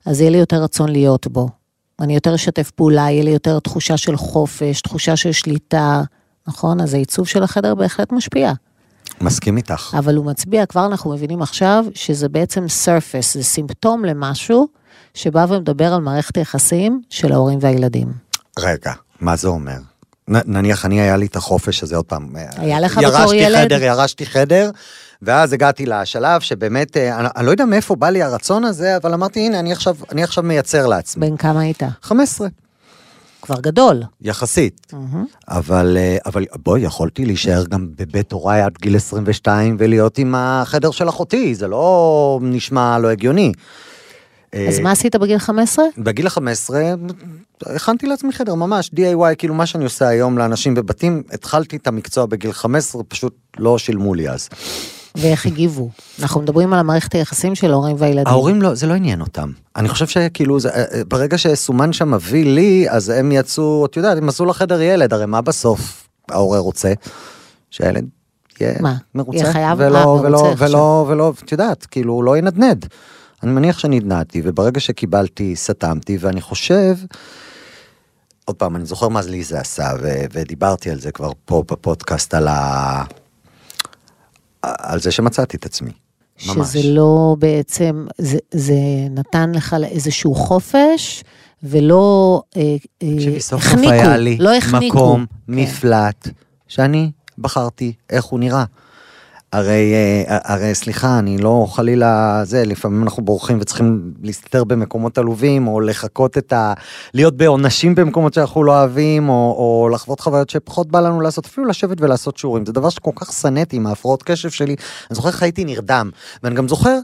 אז 0.05 0.21
יהיה 0.21 0.31
לי 0.31 0.37
יותר 0.37 0.63
רצון 0.63 0.89
להיות 0.89 1.27
בו. 1.27 1.49
אני 1.99 2.15
יותר 2.15 2.35
אשתף 2.35 2.71
פעולה, 2.71 3.01
יהיה 3.01 3.23
לי 3.23 3.31
יותר 3.31 3.59
תחושה 3.59 3.97
של 3.97 4.17
חופש, 4.17 4.81
תחושה 4.81 5.15
של 5.15 5.31
שליטה, 5.31 6.01
נכון? 6.47 6.81
אז 6.81 6.93
העיצוב 6.93 7.27
של 7.27 7.43
החדר 7.43 7.75
בהחלט 7.75 8.11
משפיע. 8.11 8.53
מסכים 9.21 9.57
איתך. 9.57 9.95
אבל 9.99 10.15
הוא 10.15 10.25
מצביע, 10.25 10.65
כבר 10.65 10.85
אנחנו 10.85 11.13
מבינים 11.13 11.41
עכשיו, 11.41 11.85
שזה 11.95 12.29
בעצם 12.29 12.65
surface, 12.65 13.33
זה 13.33 13.43
סימפטום 13.43 14.05
למשהו 14.05 14.67
שבא 15.13 15.45
ומדבר 15.49 15.93
על 15.93 16.01
מערכת 16.01 16.37
היחסים 16.37 17.01
של 17.09 17.31
ההורים 17.31 17.59
והילדים. 17.61 18.07
רגע, 18.59 18.93
מה 19.19 19.35
זה 19.35 19.47
אומר? 19.47 19.77
נניח 20.27 20.85
אני 20.85 21.01
היה 21.01 21.17
לי 21.17 21.25
את 21.25 21.35
החופש 21.35 21.83
הזה 21.83 21.95
עוד 21.95 22.05
פעם. 22.05 22.35
היה 22.57 22.79
לך 22.79 22.97
בתור 22.97 23.33
ילד? 23.33 23.71
ירשתי 23.71 23.75
חדר, 23.75 23.83
ירשתי 23.83 24.25
חדר, 24.25 24.69
ואז 25.21 25.53
הגעתי 25.53 25.85
לשלב 25.85 26.41
שבאמת, 26.41 26.97
אה, 26.97 27.19
אני, 27.19 27.27
אני 27.35 27.45
לא 27.45 27.51
יודע 27.51 27.65
מאיפה 27.65 27.95
בא 27.95 28.09
לי 28.09 28.23
הרצון 28.23 28.63
הזה, 28.65 28.97
אבל 28.97 29.13
אמרתי, 29.13 29.39
הנה, 29.39 29.59
אני 29.59 29.71
עכשיו, 29.71 29.95
אני 30.11 30.23
עכשיו 30.23 30.43
מייצר 30.43 30.87
לעצמי. 30.87 31.29
בן 31.29 31.37
כמה 31.37 31.59
היית? 31.59 31.83
15. 32.01 32.47
כבר 33.41 33.60
גדול. 33.60 34.03
יחסית. 34.21 34.88
Mm-hmm. 34.91 34.95
אבל, 35.48 35.98
אה, 36.00 36.17
אבל 36.25 36.45
בואי, 36.63 36.81
יכולתי 36.81 37.25
להישאר 37.25 37.63
גם 37.65 37.88
בבית 37.98 38.31
הוריי 38.31 38.62
עד 38.62 38.74
גיל 38.81 38.95
22 38.95 39.75
ולהיות 39.79 40.17
עם 40.17 40.36
החדר 40.38 40.91
של 40.91 41.10
אחותי, 41.10 41.55
זה 41.55 41.67
לא 41.67 42.39
נשמע 42.41 43.00
לא 43.00 43.07
הגיוני. 43.07 43.51
אז 44.67 44.79
מה 44.79 44.91
עשית 44.91 45.15
בגיל 45.15 45.38
15? 45.38 45.86
בגיל 45.98 46.29
15 46.29 46.93
הכנתי 47.65 48.07
לעצמי 48.07 48.33
חדר 48.33 48.55
ממש 48.55 48.91
DIY 48.95 49.36
כאילו 49.38 49.53
מה 49.53 49.65
שאני 49.65 49.83
עושה 49.83 50.07
היום 50.07 50.38
לאנשים 50.38 50.74
בבתים 50.74 51.24
התחלתי 51.31 51.75
את 51.75 51.88
המקצוע 51.88 52.25
בגיל 52.25 52.51
15 52.51 53.03
פשוט 53.03 53.36
לא 53.57 53.77
שילמו 53.77 54.13
לי 54.13 54.29
אז. 54.29 54.50
ואיך 55.15 55.45
הגיבו. 55.45 55.89
אנחנו 56.21 56.41
מדברים 56.41 56.73
על 56.73 56.79
המערכת 56.79 57.15
היחסים 57.15 57.55
של 57.55 57.71
ההורים 57.71 57.95
והילדים. 57.99 58.27
ההורים 58.27 58.61
לא, 58.61 58.75
זה 58.75 58.87
לא 58.87 58.93
עניין 58.93 59.21
אותם. 59.21 59.51
אני 59.75 59.89
חושב 59.89 60.07
שכאילו, 60.07 60.59
זה, 60.59 60.69
אה, 60.69 60.83
אה, 60.93 61.03
ברגע 61.07 61.37
שסומן 61.37 61.93
שם 61.93 62.11
מביא 62.11 62.45
לי, 62.45 62.85
אז 62.89 63.09
הם 63.09 63.31
יצאו, 63.31 63.85
את 63.85 63.97
יודעת, 63.97 64.17
הם 64.17 64.29
עשו 64.29 64.45
לחדר 64.45 64.81
ילד, 64.81 65.13
הרי 65.13 65.25
מה 65.25 65.41
בסוף 65.41 66.07
ההורה 66.29 66.59
רוצה? 66.59 66.93
שהילד 67.71 68.05
יהיה 68.59 68.73
מה? 68.79 68.95
מרוצה. 69.15 69.37
יהיה 69.37 69.53
חייב? 69.53 69.77
ולא, 69.79 69.97
אה, 69.97 70.07
ולא, 70.07 70.29
מרוצה 70.29 70.65
ולא, 70.65 70.77
ולא, 70.77 71.05
ולא, 71.07 71.33
את 71.43 71.51
יודעת, 71.51 71.85
כאילו, 71.85 72.13
הוא 72.13 72.23
לא 72.23 72.37
ינדנד. 72.37 72.85
אני 73.43 73.51
מניח 73.51 73.79
שנדנדתי, 73.79 74.41
וברגע 74.43 74.79
שקיבלתי, 74.79 75.55
סתמתי, 75.55 76.17
ואני 76.19 76.41
חושב, 76.41 76.95
עוד 78.45 78.55
פעם, 78.55 78.75
אני 78.75 78.85
זוכר 78.85 79.07
מה 79.07 79.21
לי 79.21 79.43
זה 79.43 79.59
עשה, 79.59 79.91
ו- 80.01 80.25
ודיברתי 80.31 80.91
על 80.91 80.99
זה 80.99 81.11
כבר 81.11 81.31
פה 81.45 81.63
בפודקאסט, 81.71 82.33
על 82.33 82.47
ה... 82.47 83.03
על 84.63 84.99
זה 84.99 85.11
שמצאתי 85.11 85.57
את 85.57 85.65
עצמי. 85.65 85.91
ממש. 86.47 86.67
שזה 86.67 86.79
לא 86.83 87.35
בעצם, 87.39 88.07
זה, 88.17 88.37
זה 88.51 88.75
נתן 89.09 89.51
לך 89.51 89.75
איזשהו 89.83 90.35
חופש, 90.35 91.23
ולא 91.63 92.41
אה, 92.57 92.75
אה, 93.03 93.15
תקשיבי, 93.15 93.39
סוף 93.39 93.61
החניקו, 93.61 93.93
לא 94.39 94.57
החניקו. 94.57 94.97
מקום, 94.97 95.25
כן. 95.25 95.53
מפלט, 95.53 96.27
שאני 96.67 97.11
בחרתי 97.37 97.93
איך 98.09 98.25
הוא 98.25 98.39
נראה. 98.39 98.63
הרי, 99.53 99.93
אה, 99.93 100.38
הרי 100.43 100.75
סליחה, 100.75 101.20
אני 101.20 101.38
לא 101.38 101.67
חלילה 101.70 102.41
זה, 102.46 102.65
לפעמים 102.65 103.03
אנחנו 103.03 103.25
בורחים 103.25 103.58
וצריכים 103.62 104.13
להסתתר 104.22 104.63
במקומות 104.63 105.17
עלובים, 105.17 105.67
או 105.67 105.81
לחכות 105.81 106.38
את 106.38 106.53
ה... 106.53 106.74
להיות 107.13 107.38
בעונשים 107.38 107.96
במקומות 107.96 108.34
שאנחנו 108.34 108.63
לא 108.63 108.72
אוהבים, 108.72 109.29
או, 109.29 109.34
או 109.34 109.89
לחוות 109.89 110.20
חוויות 110.20 110.50
שפחות 110.50 110.91
בא 110.91 111.00
לנו 111.00 111.22
לעשות, 111.22 111.46
אפילו 111.46 111.65
לשבת 111.67 112.01
ולעשות 112.01 112.38
שיעורים. 112.38 112.65
זה 112.65 112.74
דבר 112.74 112.89
שכל 112.89 113.12
כך 113.15 113.34
שנאתי 113.34 113.75
עם 113.75 113.88
ההפרעות 113.88 114.24
קשב 114.24 114.50
שלי. 114.50 114.75
אני 115.10 115.15
זוכר 115.15 115.29
איך 115.29 115.43
הייתי 115.43 115.65
נרדם, 115.65 116.10
ואני 116.43 116.55
גם 116.55 116.67
זוכר 116.67 116.98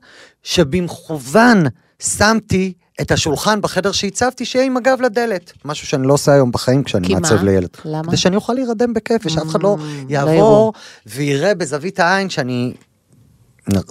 שבמכוון 0.44 1.64
שמתי 2.00 2.74
את 3.02 3.12
השולחן 3.12 3.62
בחדר 3.62 3.92
שהצבתי, 3.92 4.46
שיהיה 4.46 4.66
עם 4.66 4.78
הגב 4.78 5.02
לדלת. 5.02 5.54
משהו 5.66 5.88
שאני 5.88 6.08
לא 6.08 6.14
עושה 6.14 6.34
היום 6.34 6.52
בחיים 6.52 6.84
כשאני 6.84 7.08
כי 7.08 7.14
מה? 7.14 7.20
מעצב 7.20 7.44
לילד. 7.44 7.70
למה? 7.86 8.04
כדי 8.04 8.18
שאני 8.18 8.36
אוכל 8.36 8.54
להירדם 8.54 8.94
בכיף, 8.94 9.22
ושאף 9.26 9.48
אחד 9.48 9.64
לא 9.64 9.78
Mm, 9.80 9.82
לא 10.10 10.14
יעבור. 10.14 10.74
ויראה 11.06 11.56
בזווית 11.56 12.00
העין 12.00 12.30
שאני 12.30 12.74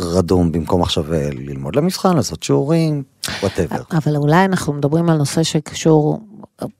רדום 0.00 0.52
במקום 0.52 0.82
עכשיו 0.82 1.14
אה, 1.14 1.28
ללמוד 1.32 1.76
למבחן, 1.76 2.16
לעשות 2.16 2.42
שיעורים, 2.42 3.02
וואטאבר. 3.42 3.82
אבל 3.92 4.16
אולי 4.16 4.44
אנחנו 4.44 4.72
מדברים 4.72 5.10
על 5.10 5.16
נושא 5.16 5.42
שקשור, 5.42 6.20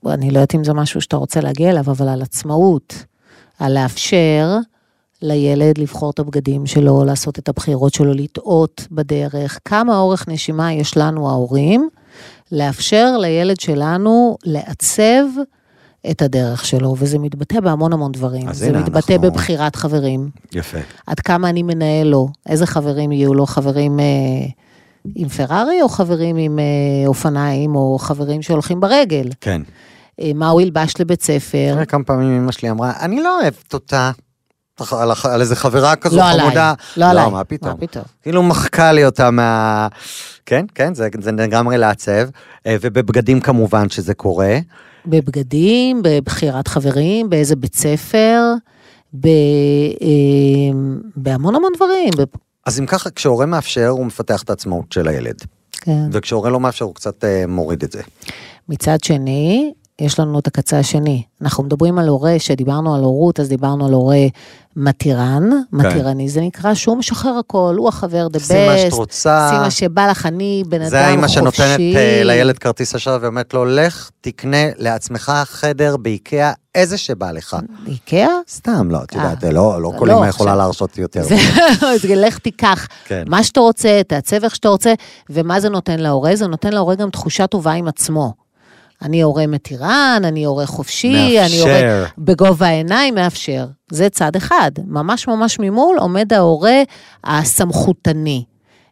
אני 0.05 0.31
לא 0.31 0.37
יודעת 0.37 0.55
אם 0.55 0.63
זה 0.63 0.73
משהו 0.73 1.01
שאתה 1.01 1.17
רוצה 1.17 1.41
להגיע 1.41 1.69
אליו, 1.69 1.83
אבל 1.87 2.09
על 2.09 2.21
עצמאות, 2.21 2.93
על 3.59 3.73
לאפשר 3.73 4.57
לילד 5.21 5.77
לבחור 5.77 6.09
את 6.11 6.19
הבגדים 6.19 6.65
שלו, 6.65 7.03
לעשות 7.05 7.39
את 7.39 7.49
הבחירות 7.49 7.93
שלו, 7.93 8.13
לטעות 8.13 8.87
בדרך, 8.91 9.59
כמה 9.65 9.97
אורך 9.97 10.27
נשימה 10.27 10.73
יש 10.73 10.97
לנו 10.97 11.29
ההורים, 11.29 11.89
לאפשר 12.51 13.17
לילד 13.17 13.59
שלנו 13.59 14.37
לעצב 14.45 15.23
את 16.11 16.21
הדרך 16.21 16.65
שלו, 16.65 16.95
וזה 16.97 17.19
מתבטא 17.19 17.59
בהמון 17.59 17.93
המון 17.93 18.11
דברים. 18.11 18.49
אז 18.49 18.57
זה 18.57 18.67
הנה, 18.67 18.79
מתבטא 18.79 19.13
אנחנו- 19.13 19.31
בבחירת 19.31 19.75
חברים, 19.75 20.29
יפה. 20.53 20.77
עד 21.07 21.19
כמה 21.19 21.49
אני 21.49 21.63
מנהל 21.63 22.07
לו, 22.07 22.29
איזה 22.49 22.65
חברים 22.67 23.11
יהיו 23.11 23.33
לו, 23.33 23.45
חברים 23.45 23.99
אה, 23.99 24.05
עם 25.15 25.29
פרארי 25.29 25.81
או 25.81 25.89
חברים 25.89 26.35
עם 26.35 26.59
אה, 26.59 26.63
אופניים 27.07 27.75
או 27.75 27.97
חברים 27.99 28.41
שהולכים 28.41 28.79
ברגל, 28.79 29.29
כן. 29.41 29.61
אה, 30.21 30.31
מה 30.35 30.49
הוא 30.49 30.61
ילבש 30.61 30.93
לבית 30.99 31.23
ספר, 31.23 31.73
תראה 31.73 31.85
כמה 31.85 32.03
פעמים 32.03 32.37
אמא 32.37 32.51
שלי 32.51 32.69
אמרה, 32.69 32.93
אני 32.99 33.23
לא 33.23 33.39
אוהבת 33.41 33.73
אותה. 33.73 34.11
על, 34.91 35.11
על 35.23 35.41
איזה 35.41 35.55
חברה 35.55 35.95
כזו 35.95 36.17
לא 36.17 36.23
עליי, 36.23 36.45
חמודה. 36.45 36.73
לא 36.97 37.05
עליי, 37.05 37.29
מה 37.29 37.43
פתאום. 37.43 37.71
מה 37.71 37.77
פתאום. 37.77 38.03
כאילו 38.21 38.43
מחקה 38.43 38.91
לי 38.91 39.05
אותה 39.05 39.31
מה... 39.31 39.87
כן, 40.45 40.65
כן, 40.75 40.93
זה, 40.93 41.07
זה 41.19 41.31
לגמרי 41.31 41.77
לעצב. 41.77 42.29
אה, 42.65 42.75
ובבגדים 42.81 43.41
כמובן 43.41 43.89
שזה 43.89 44.13
קורה. 44.13 44.57
בבגדים, 45.05 46.01
בבחירת 46.03 46.67
חברים, 46.67 47.29
באיזה 47.29 47.55
בית 47.55 47.75
ספר, 47.75 48.41
ב, 49.13 49.27
אה, 49.27 50.77
בהמון 51.15 51.55
המון 51.55 51.71
דברים, 51.75 52.09
אז 52.65 52.79
אם 52.79 52.85
ככה, 52.85 53.09
כשהורה 53.09 53.45
מאפשר, 53.45 53.87
הוא 53.87 54.05
מפתח 54.05 54.43
את 54.43 54.49
העצמאות 54.49 54.91
של 54.91 55.07
הילד. 55.07 55.41
כן. 55.71 56.09
וכשהורה 56.11 56.49
לא 56.49 56.59
מאפשר, 56.59 56.85
הוא 56.85 56.95
קצת 56.95 57.23
אה, 57.23 57.47
מוריד 57.47 57.83
את 57.83 57.91
זה. 57.91 58.01
מצד 58.69 59.03
שני, 59.03 59.73
יש 60.01 60.19
לנו 60.19 60.39
את 60.39 60.47
הקצה 60.47 60.79
השני. 60.79 61.23
אנחנו 61.41 61.63
מדברים 61.63 61.99
על 61.99 62.07
הורה, 62.07 62.35
שדיברנו 62.39 62.95
על 62.95 63.01
הורות, 63.03 63.39
אז 63.39 63.49
דיברנו 63.49 63.85
על 63.87 63.93
הורה 63.93 64.25
מתירן, 64.75 65.49
מתירני 65.71 66.29
זה 66.29 66.41
נקרא, 66.41 66.73
שהוא 66.73 66.97
משחרר 66.97 67.37
הכל, 67.39 67.75
הוא 67.77 67.87
החבר 67.89 68.27
the 68.33 68.37
best, 68.37 68.47
שים 68.47 68.65
מה 68.67 68.77
שאת 68.77 68.93
רוצה. 68.93 69.47
שים 69.51 69.59
מה 69.59 69.71
שבא 69.71 70.07
לך, 70.07 70.25
אני 70.25 70.63
בן 70.67 70.81
אדם 70.81 70.89
זה 70.89 70.97
חופשי. 70.97 71.11
האמא 71.11 71.27
שנותנת 71.27 71.79
אה, 71.95 72.21
לילד 72.23 72.57
כרטיס 72.57 72.95
אשראי 72.95 73.17
ואומרת 73.21 73.53
לו, 73.53 73.65
לך, 73.65 74.09
תקנה 74.21 74.57
לעצמך 74.77 75.31
חדר 75.45 75.97
באיקאה, 75.97 76.51
איזה 76.75 76.97
שבא 76.97 77.31
לך. 77.31 77.57
איקאה? 77.87 78.27
סתם, 78.49 78.91
לא, 78.91 78.99
את 79.03 79.15
אה. 79.15 79.23
יודעת, 79.23 79.43
לא, 79.43 79.81
לא 79.81 79.91
כל 79.97 80.07
לא, 80.07 80.19
אמא 80.19 80.27
יכולה 80.27 80.51
עכשיו- 80.51 80.63
להרשות 80.65 80.97
יותר. 80.97 81.23
זה, 81.23 81.35
זה 82.07 82.15
לך 82.15 82.37
תיקח 82.37 82.87
כן. 83.05 83.23
מה 83.27 83.43
שאתה 83.43 83.59
רוצה, 83.59 84.01
תעצב 84.07 84.43
איך 84.43 84.55
שאתה 84.55 84.69
רוצה, 84.69 84.93
ומה 85.29 85.59
זה 85.59 85.69
נותן 85.69 85.99
להורה? 85.99 86.35
זה 86.35 86.47
נותן 86.47 86.73
להורה 86.73 86.95
גם 86.95 87.09
תחושה 87.09 87.47
טובה 87.47 87.71
עם 87.71 87.87
עצמו. 87.87 88.46
אני 89.01 89.21
הורה 89.21 89.47
מתירן, 89.47 90.21
אני 90.23 90.43
הורה 90.43 90.65
חופשי, 90.65 91.39
אני 91.45 91.59
הורה 91.59 91.71
מאפשר. 91.71 92.05
בגובה 92.17 92.67
העיניים, 92.67 93.15
מאפשר. 93.15 93.65
זה 93.91 94.09
צד 94.09 94.35
אחד. 94.35 94.71
ממש 94.87 95.27
ממש 95.27 95.59
ממול 95.59 95.97
עומד 95.99 96.33
ההורה 96.33 96.81
הסמכותני. 97.23 98.43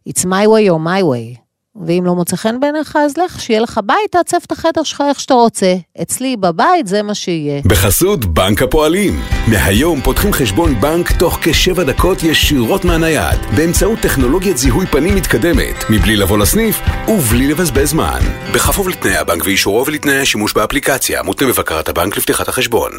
It's 0.09 0.21
my 0.21 0.45
way 0.45 0.69
or 0.69 0.79
my 0.85 1.01
way. 1.01 1.44
ואם 1.85 2.03
לא 2.05 2.15
מוצא 2.15 2.35
חן 2.35 2.59
בעיניך, 2.59 2.97
אז 3.05 3.17
לך, 3.17 3.41
שיהיה 3.41 3.59
לך 3.59 3.79
בית, 3.85 4.11
תעצב 4.11 4.37
את 4.47 4.51
החדר 4.51 4.83
שלך 4.83 5.03
איך 5.09 5.19
שאתה 5.19 5.33
רוצה. 5.33 5.75
אצלי 6.01 6.37
בבית 6.37 6.87
זה 6.87 7.03
מה 7.03 7.13
שיהיה. 7.15 7.61
בחסות 7.65 8.25
בנק 8.25 8.61
הפועלים. 8.61 9.19
מהיום 9.47 10.01
פותחים 10.01 10.33
חשבון 10.33 10.81
בנק 10.81 11.11
תוך 11.11 11.39
כשבע 11.41 11.83
דקות 11.83 12.23
ישירות 12.23 12.85
מהנייד, 12.85 13.39
באמצעות 13.55 13.99
טכנולוגיית 13.99 14.57
זיהוי 14.57 14.85
פנים 14.85 15.15
מתקדמת, 15.15 15.75
מבלי 15.89 16.15
לבוא 16.15 16.37
לסניף 16.37 16.79
ובלי 17.07 17.47
לבזבז 17.47 17.89
זמן. 17.89 18.19
בכפוף 18.53 18.87
לתנאי 18.87 19.15
הבנק 19.17 19.43
ואישורו 19.45 19.85
ולתנאי 19.87 20.19
השימוש 20.19 20.53
באפליקציה, 20.53 21.23
מותנה 21.23 21.47
בבקרת 21.47 21.89
הבנק 21.89 22.17
לפתיחת 22.17 22.47
החשבון. 22.47 22.91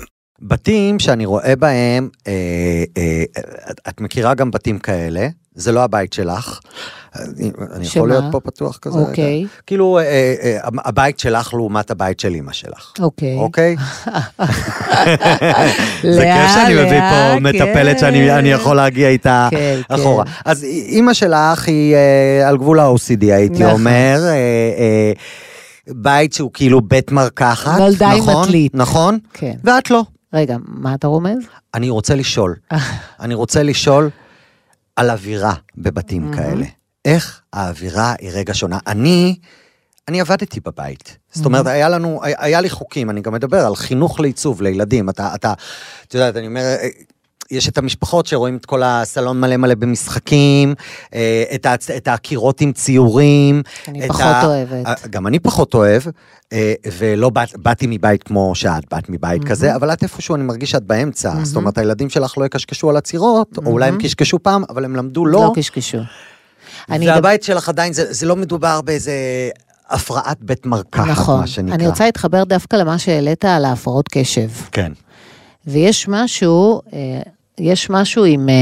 בתים 0.42 0.98
שאני 0.98 1.26
רואה 1.26 1.56
בהם, 1.56 2.08
אה, 2.26 2.32
אה, 2.96 3.22
את- 3.70 3.80
את 3.88 4.00
מכירה 4.00 4.34
גם 4.34 4.50
בתים 4.50 4.78
כאלה, 4.78 5.26
זה 5.56 5.72
לא 5.72 5.84
הבית 5.84 6.12
שלך. 6.12 6.60
אני, 7.14 7.50
אני 7.72 7.84
שמה? 7.84 8.00
יכול 8.00 8.08
להיות 8.08 8.24
פה 8.30 8.40
פתוח 8.40 8.78
כזה? 8.82 8.98
רגע? 8.98 9.08
אוקיי. 9.08 9.46
כאילו, 9.66 9.98
אה, 9.98 10.02
אה, 10.42 10.58
הבית 10.84 11.18
שלך 11.18 11.54
לעומת 11.54 11.90
הבית 11.90 12.20
של 12.20 12.34
אמא 12.34 12.52
שלך. 12.52 12.92
אוקיי. 13.00 13.36
אוקיי? 13.36 13.76
זה 16.16 16.32
כיף 16.34 16.50
שאני 16.54 16.74
מביא 16.74 17.00
פה 17.00 17.40
מטפלת 17.40 17.98
שאני 17.98 18.28
כן. 18.28 18.46
יכול 18.46 18.76
להגיע 18.76 19.08
איתה 19.08 19.48
כן, 19.50 19.80
כן. 19.88 19.94
אחורה. 19.94 20.24
אז 20.44 20.64
אימא 20.64 21.14
שלך 21.14 21.68
היא 21.68 21.94
אה, 21.94 22.48
על 22.48 22.56
גבול 22.56 22.80
ה-OCD 22.80 23.20
הייתי 23.20 23.64
נכון. 23.64 23.70
אומר. 23.70 24.20
אה, 24.24 24.30
אה, 24.78 25.12
בית 25.88 26.32
שהוא 26.32 26.50
כאילו 26.54 26.80
בית 26.80 27.12
מרקחת, 27.12 27.78
נולדה 27.78 28.10
עם 28.10 28.18
נכון? 28.18 28.44
עתלית. 28.44 28.74
נכון? 28.74 29.18
כן. 29.32 29.54
ואת 29.64 29.90
לא. 29.90 30.02
רגע, 30.34 30.56
מה 30.66 30.94
אתה 30.94 31.06
רומז? 31.06 31.38
אני 31.74 31.90
רוצה 31.90 32.14
לשאול, 32.14 32.54
אני 33.20 33.34
רוצה 33.34 33.62
לשאול 33.62 34.10
על 34.96 35.10
אווירה 35.10 35.54
בבתים 35.76 36.32
כאלה. 36.34 36.66
איך 37.04 37.42
האווירה 37.52 38.14
היא 38.20 38.30
רגע 38.32 38.54
שונה? 38.54 38.78
אני, 38.86 39.36
אני 40.08 40.20
עבדתי 40.20 40.60
בבית. 40.60 41.18
זאת 41.32 41.44
אומרת, 41.46 41.66
היה 41.66 41.88
לנו, 41.88 42.20
היה 42.22 42.36
היה 42.38 42.60
לי 42.60 42.70
חוקים, 42.70 43.10
אני 43.10 43.20
גם 43.20 43.32
מדבר 43.32 43.66
על 43.66 43.76
חינוך 43.76 44.20
לעיצוב 44.20 44.62
לילדים. 44.62 45.08
אתה, 45.08 45.34
אתה, 45.34 45.52
את 46.08 46.14
יודעת, 46.14 46.36
אני 46.36 46.46
אומר, 46.46 46.60
אה, 46.60 46.88
יש 47.50 47.68
את 47.68 47.78
המשפחות 47.78 48.26
שרואים 48.26 48.56
את 48.56 48.66
כל 48.66 48.82
הסלון 48.82 49.40
מלא 49.40 49.56
מלא 49.56 49.74
במשחקים, 49.74 50.74
אה, 51.14 51.44
את, 51.54 51.66
ה, 51.66 51.74
את 51.96 52.08
הקירות 52.08 52.60
עם 52.60 52.72
ציורים. 52.72 53.62
אני 53.88 54.08
פחות 54.08 54.24
אוהבת. 54.44 54.86
ה- 54.86 55.08
גם 55.10 55.26
אני 55.26 55.38
פחות 55.38 55.74
אוהב, 55.74 56.02
אה, 56.52 56.74
ולא 56.98 57.30
באת, 57.30 57.56
באתי 57.56 57.86
מבית 57.88 58.22
כמו 58.22 58.54
שאת 58.54 58.84
באת 58.90 59.08
מבית 59.10 59.44
כזה, 59.44 59.74
אבל 59.74 59.92
את 59.92 60.02
איפשהו, 60.02 60.34
אני 60.34 60.44
מרגיש 60.44 60.70
שאת 60.70 60.82
באמצע. 60.82 61.32
זאת 61.42 61.56
אומרת, 61.56 61.78
הילדים 61.78 62.10
שלך 62.10 62.38
לא 62.38 62.44
יקשקשו 62.44 62.90
על 62.90 62.96
הצירות, 62.96 63.58
או 63.58 63.70
אולי 63.72 63.88
הם 63.88 63.98
קשקשו 64.02 64.38
פעם, 64.42 64.64
אבל 64.68 64.84
הם 64.84 64.96
למדו 64.96 65.26
לא 65.26 65.40
לא. 65.40 65.52
קשקשו. 65.56 65.98
והבית 66.88 67.42
שלך 67.42 67.68
עדיין, 67.68 67.92
זה 67.92 68.12
זה 68.12 68.26
לא 68.26 68.36
מדובר 68.36 68.80
באיזה 68.80 69.12
הפרעת 69.90 70.36
בית 70.40 70.66
מרקחת, 70.66 71.06
נכון. 71.08 71.40
מה 71.40 71.46
שנקרא. 71.46 71.74
אני 71.74 71.86
רוצה 71.88 72.04
להתחבר 72.04 72.44
דווקא 72.44 72.76
למה 72.76 72.98
שהעלית 72.98 73.44
על 73.44 73.64
ההפרעות 73.64 74.08
קשב. 74.08 74.48
כן. 74.72 74.92
ויש 75.66 76.08
משהו, 76.08 76.80
אה, 76.92 77.20
יש 77.60 77.90
משהו 77.90 78.24
עם, 78.24 78.48
אה, 78.48 78.54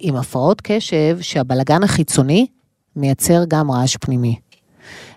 עם 0.00 0.16
הפרעות 0.16 0.60
קשב, 0.60 1.18
שהבלגן 1.20 1.82
החיצוני 1.82 2.46
מייצר 2.96 3.44
גם 3.48 3.70
רעש 3.70 3.96
פנימי. 3.96 4.36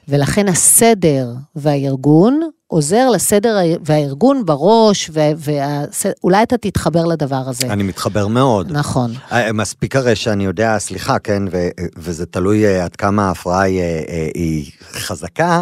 ולכן 0.07 0.47
הסדר 0.47 1.33
והארגון 1.55 2.41
עוזר 2.67 3.09
לסדר 3.09 3.57
והארגון 3.85 4.45
בראש, 4.45 5.11
ואולי 5.13 6.43
אתה 6.43 6.57
תתחבר 6.57 7.05
לדבר 7.05 7.43
הזה. 7.47 7.67
אני 7.67 7.83
מתחבר 7.83 8.27
מאוד. 8.27 8.71
נכון. 8.71 9.13
אה, 9.31 9.53
מספיק 9.53 9.95
הרי 9.95 10.15
שאני 10.15 10.45
יודע, 10.45 10.79
סליחה, 10.79 11.19
כן, 11.19 11.43
ו- 11.51 11.69
וזה 11.97 12.25
תלוי 12.25 12.65
אה, 12.65 12.83
עד 12.83 12.95
כמה 12.95 13.27
ההפרעה 13.27 13.61
היא, 13.61 13.81
אה, 13.81 14.29
היא 14.33 14.71
חזקה. 14.91 15.61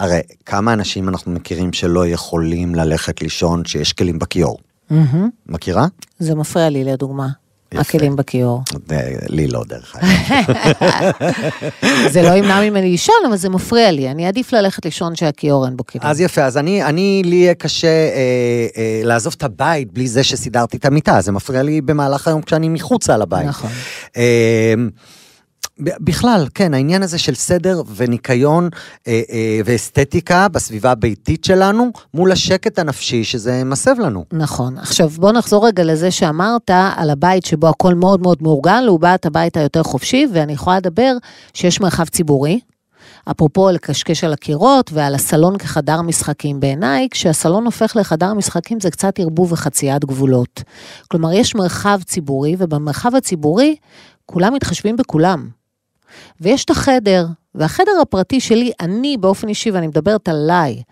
הרי 0.00 0.20
כמה 0.46 0.72
אנשים 0.72 1.08
אנחנו 1.08 1.32
מכירים 1.32 1.72
שלא 1.72 2.06
יכולים 2.06 2.74
ללכת 2.74 3.22
לישון 3.22 3.64
שיש 3.64 3.92
כלים 3.92 4.18
בכיור? 4.18 4.58
Mm-hmm. 4.90 5.16
מכירה? 5.46 5.86
זה 6.18 6.34
מפריע 6.34 6.68
לי 6.68 6.84
לדוגמה. 6.84 7.28
יפה. 7.72 7.80
הכלים 7.80 8.16
בכיור. 8.16 8.62
לי 9.28 9.46
לא, 9.46 9.64
דרך 9.68 9.96
אגב. 9.96 10.08
זה 12.12 12.22
לא 12.22 12.28
ימנע 12.28 12.60
ממני 12.60 12.90
לישון, 12.90 13.14
אבל 13.28 13.36
זה 13.36 13.48
מפריע 13.48 13.90
לי. 13.90 14.10
אני 14.10 14.26
אעדיף 14.26 14.52
ללכת 14.52 14.84
לישון 14.84 15.16
שהכיור 15.16 15.66
אין 15.66 15.76
בו 15.76 15.86
כלים. 15.86 16.02
אז 16.04 16.20
יפה, 16.20 16.44
אז 16.44 16.56
אני, 16.56 16.84
אני 16.84 17.22
לי 17.24 17.36
יהיה 17.36 17.54
קשה 17.54 17.88
אה, 17.88 18.66
אה, 18.76 19.00
לעזוב 19.04 19.34
את 19.36 19.42
הבית 19.42 19.92
בלי 19.92 20.08
זה 20.08 20.24
שסידרתי 20.24 20.76
את 20.76 20.84
המיטה, 20.84 21.20
זה 21.20 21.32
מפריע 21.32 21.62
לי 21.62 21.80
במהלך 21.80 22.28
היום 22.28 22.42
כשאני 22.42 22.68
מחוצה 22.68 23.16
לבית. 23.16 23.46
נכון. 23.46 23.70
אה, 24.16 24.74
בכלל, 25.78 26.46
כן, 26.54 26.74
העניין 26.74 27.02
הזה 27.02 27.18
של 27.18 27.34
סדר 27.34 27.82
וניקיון 27.96 28.68
אה, 29.06 29.22
אה, 29.30 29.60
ואסתטיקה 29.64 30.48
בסביבה 30.48 30.90
הביתית 30.90 31.44
שלנו, 31.44 31.90
מול 32.14 32.32
השקט 32.32 32.78
הנפשי 32.78 33.24
שזה 33.24 33.64
מסב 33.64 33.98
לנו. 33.98 34.24
נכון. 34.32 34.78
עכשיו 34.78 35.08
בוא 35.08 35.32
נחזור 35.32 35.66
רגע 35.66 35.84
לזה 35.84 36.10
שאמרת 36.10 36.70
על 36.96 37.10
הבית 37.10 37.44
שבו 37.46 37.68
הכל 37.68 37.94
מאוד 37.94 38.22
מאוד 38.22 38.38
מאורגן, 38.42 38.82
לעומת 38.84 39.26
הבית 39.26 39.56
היותר 39.56 39.82
חופשי, 39.82 40.26
ואני 40.32 40.52
יכולה 40.52 40.76
לדבר 40.76 41.12
שיש 41.54 41.80
מרחב 41.80 42.04
ציבורי. 42.04 42.60
אפרופו 43.30 43.70
לקשקש 43.70 44.24
על 44.24 44.32
הקירות 44.32 44.90
ועל 44.92 45.14
הסלון 45.14 45.58
כחדר 45.58 46.02
משחקים 46.02 46.60
בעיניי, 46.60 47.08
כשהסלון 47.10 47.64
הופך 47.64 47.96
לחדר 47.96 48.34
משחקים 48.34 48.80
זה 48.80 48.90
קצת 48.90 49.18
ערבוב 49.18 49.52
וחציית 49.52 50.04
גבולות. 50.04 50.62
כלומר, 51.08 51.32
יש 51.32 51.54
מרחב 51.54 52.00
ציבורי, 52.04 52.56
ובמרחב 52.58 53.14
הציבורי 53.14 53.76
כולם 54.26 54.54
מתחשבים 54.54 54.96
בכולם. 54.96 55.48
ויש 56.40 56.64
את 56.64 56.70
החדר, 56.70 57.26
והחדר 57.54 57.92
הפרטי 58.02 58.40
שלי, 58.40 58.72
אני 58.80 59.16
באופן 59.16 59.48
אישי, 59.48 59.70
ואני 59.70 59.86
מדברת 59.86 60.28
עליי, 60.28 60.82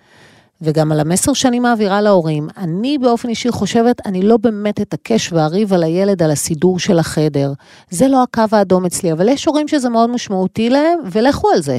וגם 0.63 0.93
על 0.93 1.01
המסר 1.01 1.33
שאני 1.33 1.61
מעבירה 1.61 2.01
להורים, 2.01 2.49
אני 2.57 2.99
באופן 2.99 3.29
אישי 3.29 3.51
חושבת, 3.51 4.07
אני 4.07 4.23
לא 4.23 4.37
באמת 4.37 4.81
אתעקש 4.81 5.33
ואריב 5.33 5.73
על 5.73 5.83
הילד 5.83 6.23
על 6.23 6.31
הסידור 6.31 6.79
של 6.79 6.99
החדר. 6.99 7.53
זה 7.91 8.09
לא 8.09 8.23
הקו 8.23 8.43
האדום 8.53 8.85
אצלי, 8.85 9.13
אבל 9.13 9.29
יש 9.29 9.45
הורים 9.45 9.69
שזה 9.69 9.89
מאוד 9.89 10.11
משמעותי 10.11 10.71
להם, 10.71 10.99
ולכו 11.13 11.51
על 11.51 11.63
זה. 11.63 11.79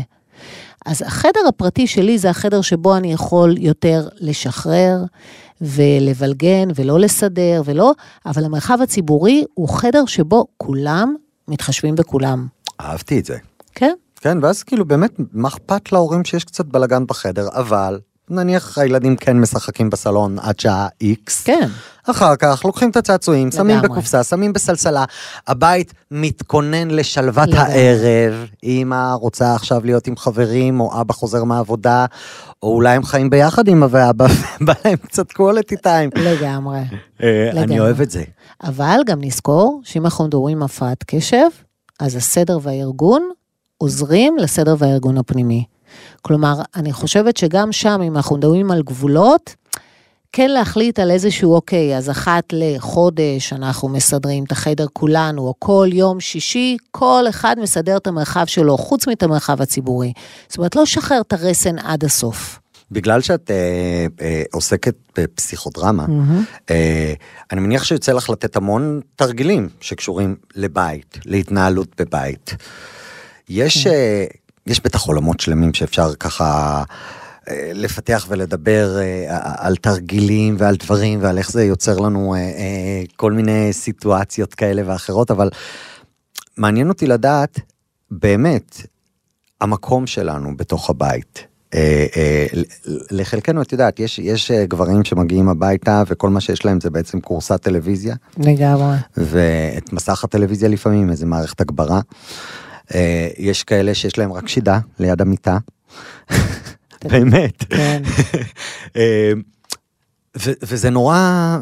אז 0.85 1.01
החדר 1.01 1.39
הפרטי 1.47 1.87
שלי 1.87 2.17
זה 2.17 2.29
החדר 2.29 2.61
שבו 2.61 2.95
אני 2.97 3.13
יכול 3.13 3.55
יותר 3.59 4.07
לשחרר 4.19 5.03
ולבלגן 5.61 6.67
ולא 6.75 6.99
לסדר 6.99 7.61
ולא, 7.65 7.93
אבל 8.25 8.45
המרחב 8.45 8.81
הציבורי 8.81 9.43
הוא 9.53 9.69
חדר 9.69 10.05
שבו 10.05 10.45
כולם 10.57 11.15
מתחשבים 11.47 11.95
בכולם. 11.95 12.47
אהבתי 12.81 13.19
את 13.19 13.25
זה. 13.25 13.37
כן? 13.75 13.93
כן, 14.15 14.37
ואז 14.41 14.63
כאילו 14.63 14.85
באמת, 14.85 15.11
מה 15.33 15.47
אכפת 15.47 15.91
להורים 15.91 16.25
שיש 16.25 16.43
קצת 16.43 16.65
בלאגן 16.65 17.05
בחדר, 17.07 17.47
אבל 17.53 17.99
נניח 18.29 18.77
הילדים 18.77 19.15
כן 19.15 19.39
משחקים 19.39 19.89
בסלון 19.89 20.39
עד 20.39 20.59
שעה 20.59 20.87
איקס. 21.01 21.43
כן. 21.43 21.67
אחר 22.09 22.35
כך 22.35 22.65
לוקחים 22.65 22.89
את 22.89 22.97
הצעצועים, 22.97 23.51
שמים. 23.51 23.81
בקופסה, 23.81 24.23
שמים 24.23 24.53
בסלסלה, 24.53 25.05
הבית 25.47 25.93
מתכונן 26.11 26.91
לשלוות 26.91 27.49
לגמרי. 27.49 27.71
הערב, 27.73 28.33
אמא 28.63 29.13
רוצה 29.13 29.55
עכשיו 29.55 29.85
להיות 29.85 30.07
עם 30.07 30.17
חברים, 30.17 30.79
או 30.79 31.01
אבא 31.01 31.13
חוזר 31.13 31.43
מהעבודה, 31.43 32.05
או 32.63 32.73
אולי 32.73 32.95
הם 32.95 33.03
חיים 33.03 33.29
ביחד 33.29 33.67
אמא 33.67 33.87
ואבא, 33.89 34.25
ובא 34.61 34.73
להם 34.85 34.95
קצת 34.95 35.31
quality 35.31 35.75
time. 35.85 36.19
לגמרי. 36.19 36.79
אני. 37.53 37.79
אוהב 37.79 38.01
את 38.01 38.11
זה. 38.11 38.23
אבל 38.63 38.99
גם 39.05 39.23
נזכור 39.23 39.81
שאם 39.83 40.05
אנחנו 40.05 40.25
מדברים 40.25 40.57
עם 40.57 40.63
הפרעת 40.63 41.03
קשב, 41.07 41.47
אז 41.99 42.15
הסדר 42.15 42.57
והארגון 42.61 43.29
עוזרים 43.77 44.37
לסדר 44.37 44.75
והארגון 44.79 45.17
הפנימי. 45.17 45.65
כלומר, 46.21 46.61
אני 46.75 46.93
חושבת 46.93 47.37
שגם 47.37 47.71
שם, 47.71 48.01
אם 48.01 48.15
אנחנו 48.15 48.37
מדברים 48.37 48.71
על 48.71 48.81
גבולות, 48.81 49.55
כן 50.31 50.49
להחליט 50.49 50.99
על 50.99 51.11
איזשהו, 51.11 51.53
אוקיי, 51.53 51.97
אז 51.97 52.09
אחת 52.09 52.43
לחודש 52.53 53.53
אנחנו 53.53 53.89
מסדרים 53.89 54.43
את 54.43 54.51
החדר 54.51 54.85
כולנו, 54.93 55.41
או 55.41 55.53
כל 55.59 55.89
יום 55.93 56.19
שישי, 56.19 56.77
כל 56.91 57.25
אחד 57.29 57.55
מסדר 57.61 57.97
את 57.97 58.07
המרחב 58.07 58.45
שלו, 58.45 58.77
חוץ 58.77 59.07
מאת 59.07 59.23
המרחב 59.23 59.61
הציבורי. 59.61 60.13
זאת 60.47 60.57
אומרת, 60.57 60.75
לא 60.75 60.81
לשחרר 60.83 61.21
את 61.21 61.33
הרסן 61.33 61.79
עד 61.79 62.03
הסוף. 62.03 62.59
בגלל 62.91 63.21
שאת 63.21 63.51
אה, 63.51 64.05
אה, 64.21 64.43
עוסקת 64.53 64.95
בפסיכודרמה, 65.17 66.05
אה, 66.69 67.13
אני 67.51 67.61
מניח 67.61 67.83
שיוצא 67.83 68.11
לך 68.11 68.29
לתת 68.29 68.55
המון 68.55 69.01
תרגילים 69.15 69.69
שקשורים 69.81 70.35
לבית, 70.55 71.19
להתנהלות 71.25 72.01
בבית. 72.01 72.55
יש, 73.49 73.87
אה, 73.87 74.25
יש 74.67 74.83
בטח 74.83 75.05
עולמות 75.05 75.39
שלמים 75.39 75.73
שאפשר 75.73 76.15
ככה 76.15 76.83
אה, 77.49 77.71
לפתח 77.73 78.25
ולדבר 78.29 78.97
אה, 78.99 79.25
על 79.57 79.75
תרגילים 79.75 80.55
ועל 80.59 80.75
דברים 80.75 81.19
ועל 81.21 81.37
איך 81.37 81.51
זה 81.51 81.63
יוצר 81.63 81.99
לנו 81.99 82.35
אה, 82.35 82.39
אה, 82.39 83.03
כל 83.15 83.31
מיני 83.31 83.73
סיטואציות 83.73 84.53
כאלה 84.53 84.81
ואחרות, 84.85 85.31
אבל 85.31 85.49
מעניין 86.57 86.89
אותי 86.89 87.07
לדעת 87.07 87.59
באמת 88.11 88.81
המקום 89.61 90.07
שלנו 90.07 90.57
בתוך 90.57 90.89
הבית. 90.89 91.47
אה, 91.73 92.05
אה, 92.17 92.45
לחלקנו, 93.11 93.61
את 93.61 93.71
יודעת, 93.71 93.99
יש, 93.99 94.19
יש 94.19 94.51
אה, 94.51 94.65
גברים 94.65 95.03
שמגיעים 95.03 95.49
הביתה 95.49 96.03
וכל 96.07 96.29
מה 96.29 96.41
שיש 96.41 96.65
להם 96.65 96.81
זה 96.81 96.89
בעצם 96.89 97.19
כורסת 97.19 97.61
טלוויזיה, 97.61 98.15
לגמרי. 98.37 98.95
ואת 99.17 99.93
מסך 99.93 100.23
הטלוויזיה 100.23 100.69
לפעמים, 100.69 101.09
איזה 101.09 101.25
מערכת 101.25 101.61
הגברה. 101.61 102.01
אה, 102.93 103.27
יש 103.37 103.63
כאלה 103.63 103.93
שיש 103.93 104.17
להם 104.17 104.33
רק 104.33 104.47
שידה 104.47 104.79
ליד 104.99 105.21
המיטה. 105.21 105.57
באמת. 107.03 107.63
כן. 107.69 108.01
אה, 108.97 109.31
וזה 110.37 110.89
נורא, 110.89 111.57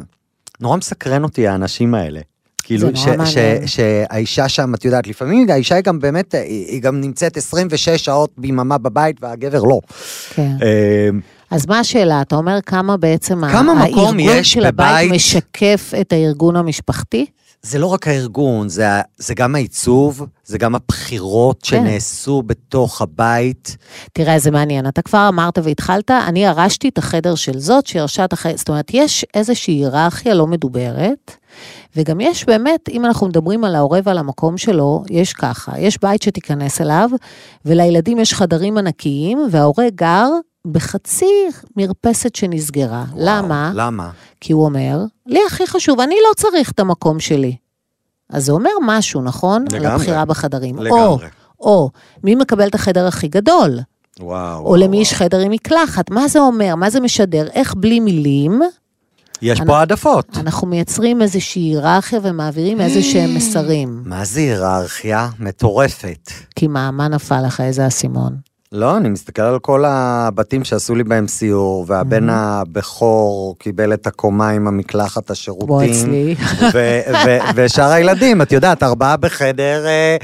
נורא 0.60 0.78
מסקרן 0.78 1.24
אותי 1.24 1.48
האנשים 1.48 1.94
האלה. 1.96 2.20
כאילו, 2.64 2.88
ש- 2.96 3.08
ש-. 3.26 3.38
שהאישה 3.76 4.50
שם, 4.50 4.74
את 4.76 4.86
יודעת, 4.86 5.08
לפעמים 5.08 5.50
האישה 5.50 5.76
היא 5.76 5.84
גם 5.84 6.00
באמת, 6.00 6.34
היא 6.36 6.66
היא 6.68 6.82
גם 6.82 7.02
נמצאת 7.02 7.38
26 7.38 7.90
שעות 7.90 8.32
ביממה 8.38 8.78
בבית 8.78 9.16
והגבר 9.22 9.64
לא. 9.64 9.80
כן. 10.36 10.52
אה, 10.64 11.10
אז 11.52 11.68
מה 11.68 11.80
השאלה? 11.80 12.22
אתה 12.22 12.36
אומר 12.36 12.60
כמה 12.66 12.98
בעצם 12.98 13.42
כמה 13.52 13.72
הארגון 13.72 14.20
יש 14.20 14.54
של 14.54 14.66
הבית? 14.66 15.12
משקף 15.12 15.92
את 16.02 16.14
הארגון 16.14 16.56
המשפחתי? 16.56 17.26
זה 17.66 17.80
לא 17.80 17.88
רק 17.88 18.08
הארגון, 18.08 18.70
זה, 18.70 18.86
זה 19.18 19.34
גם 19.34 19.56
העיצוב, 19.56 20.26
זה 20.46 20.58
גם 20.58 20.76
הבחירות 20.76 21.60
כן. 21.64 21.68
שנעשו 21.68 22.44
בתוך 22.44 23.02
הבית. 23.02 23.78
תראה, 24.14 24.40
זה 24.40 24.52
מעניין. 24.52 24.88
אתה 24.88 25.02
כבר 25.02 25.30
אמרת 25.30 25.58
והתחלת, 25.64 26.12
אני 26.12 26.46
ירשתי 26.46 26.90
את 26.90 26.98
החדר 26.98 27.36
של 27.36 27.60
זאת 27.60 27.88
שירשה 27.88 28.26
את 28.26 28.34
החדר, 28.34 28.58
זאת 28.58 28.70
אומרת, 28.70 28.92
יש 28.94 29.26
איזושהי 29.34 29.74
היררכיה 29.74 30.34
לא 30.34 30.48
מדוברת, 30.48 31.38
וגם 31.96 32.22
יש 32.22 32.46
באמת, 32.46 32.90
אם 32.90 33.06
אנחנו 33.06 33.28
מדברים 33.28 33.64
על 33.64 33.76
ההורה 33.76 34.00
ועל 34.04 34.18
המקום 34.18 34.58
שלו, 34.58 35.04
יש 35.10 35.34
ככה, 35.34 35.80
יש 35.80 35.98
בית 36.02 36.22
שתיכנס 36.22 36.82
אליו, 36.82 37.10
ולילדים 37.66 38.20
יש 38.20 38.34
חדרים 38.34 38.78
ענקיים, 38.78 39.48
וההורה 39.52 39.90
גר 39.96 40.30
בחצי 40.68 41.46
מרפסת 41.78 42.36
שנסגרה. 42.36 43.06
למה? 43.18 43.72
וואו, 43.74 43.88
למה? 43.88 44.10
כי 44.42 44.54
הוא 44.54 44.66
אומר, 44.66 45.00
לי 45.26 45.40
הכי 45.48 45.68
חשוב, 45.68 46.00
אני 46.00 46.16
לא 46.30 46.34
צריך 46.36 46.72
את 46.72 46.80
המקום 46.80 47.20
שלי. 47.20 47.56
אז 48.30 48.46
זה 48.46 48.52
אומר 48.52 48.70
משהו, 48.86 49.22
נכון? 49.22 49.66
לגמרי. 49.72 49.86
על 49.88 49.94
הבחירה 49.96 50.26
בחדרים. 50.26 50.80
לגמרי. 50.80 50.98
או, 51.00 51.20
או, 51.60 51.90
מי 52.24 52.36
מקבל 52.36 52.68
את 52.68 52.76
החדר 52.76 53.08
הכי 53.08 53.28
גדול? 53.28 53.80
וואו. 54.20 54.66
או 54.66 54.76
למי 54.76 54.98
יש 55.02 55.14
חדר 55.14 55.40
עם 55.40 55.52
מקלחת? 55.52 56.10
מה 56.12 56.28
זה 56.28 56.40
אומר? 56.40 56.76
מה 56.76 56.90
זה 56.90 57.00
משדר? 57.00 57.48
איך 57.54 57.74
בלי 57.78 58.00
מילים 58.00 58.62
יש 59.42 59.60
אני- 59.60 59.68
פה 59.68 59.80
העדפות. 59.80 60.38
אנחנו 60.38 60.68
מייצרים 60.68 61.22
איזושהי 61.22 61.62
היררכיה 61.62 62.20
ומעבירים 62.24 62.82
איזה 62.82 63.02
שהם 63.04 63.36
מסרים? 63.36 64.02
מה 64.06 64.26
זה 64.26 64.40
היררכיה? 64.40 65.30
מטורפת. 65.40 66.30
כי 66.56 66.68
מה, 66.68 66.92
מה 66.92 67.08
נפל 67.08 67.42
לך? 67.46 67.62
איזה 67.62 67.88
אסימון? 67.88 68.36
לא, 68.74 68.98
אני 68.98 69.10
מסתכל 69.10 69.42
על 69.42 69.60
כל 69.60 69.86
הבתים 69.86 70.64
שעשו 70.64 70.96
לי 70.96 71.04
בהם 71.04 71.28
סיור, 71.28 71.86
והבן 71.88 72.30
הבכור 72.30 73.56
קיבל 73.60 73.94
את 73.94 74.08
הקומה 74.08 74.50
עם 74.50 74.68
המקלחת, 74.68 75.30
השירותים. 75.30 75.68
בוא 75.68 75.84
אצלי. 75.84 76.36
ושאר 77.56 77.92
הילדים, 77.92 78.42
את 78.42 78.52
יודעת, 78.52 78.84
ארבעה 78.84 79.18
בחדר, 79.18 79.86
אה, 79.86 80.18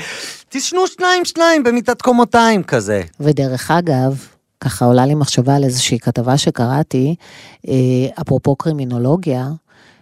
תישנו 0.49 0.87
שניים 0.87 1.25
שניים 1.25 1.63
במיטת 1.63 2.01
קומותיים 2.01 2.63
כזה. 2.63 3.01
ודרך 3.19 3.71
אגב, 3.71 4.25
ככה 4.61 4.85
עולה 4.85 5.05
לי 5.05 5.15
מחשבה 5.15 5.55
על 5.55 5.63
איזושהי 5.63 5.99
כתבה 5.99 6.37
שקראתי, 6.37 7.15
אה, 7.67 7.73
אפרופו 8.21 8.55
קרימינולוגיה, 8.55 9.47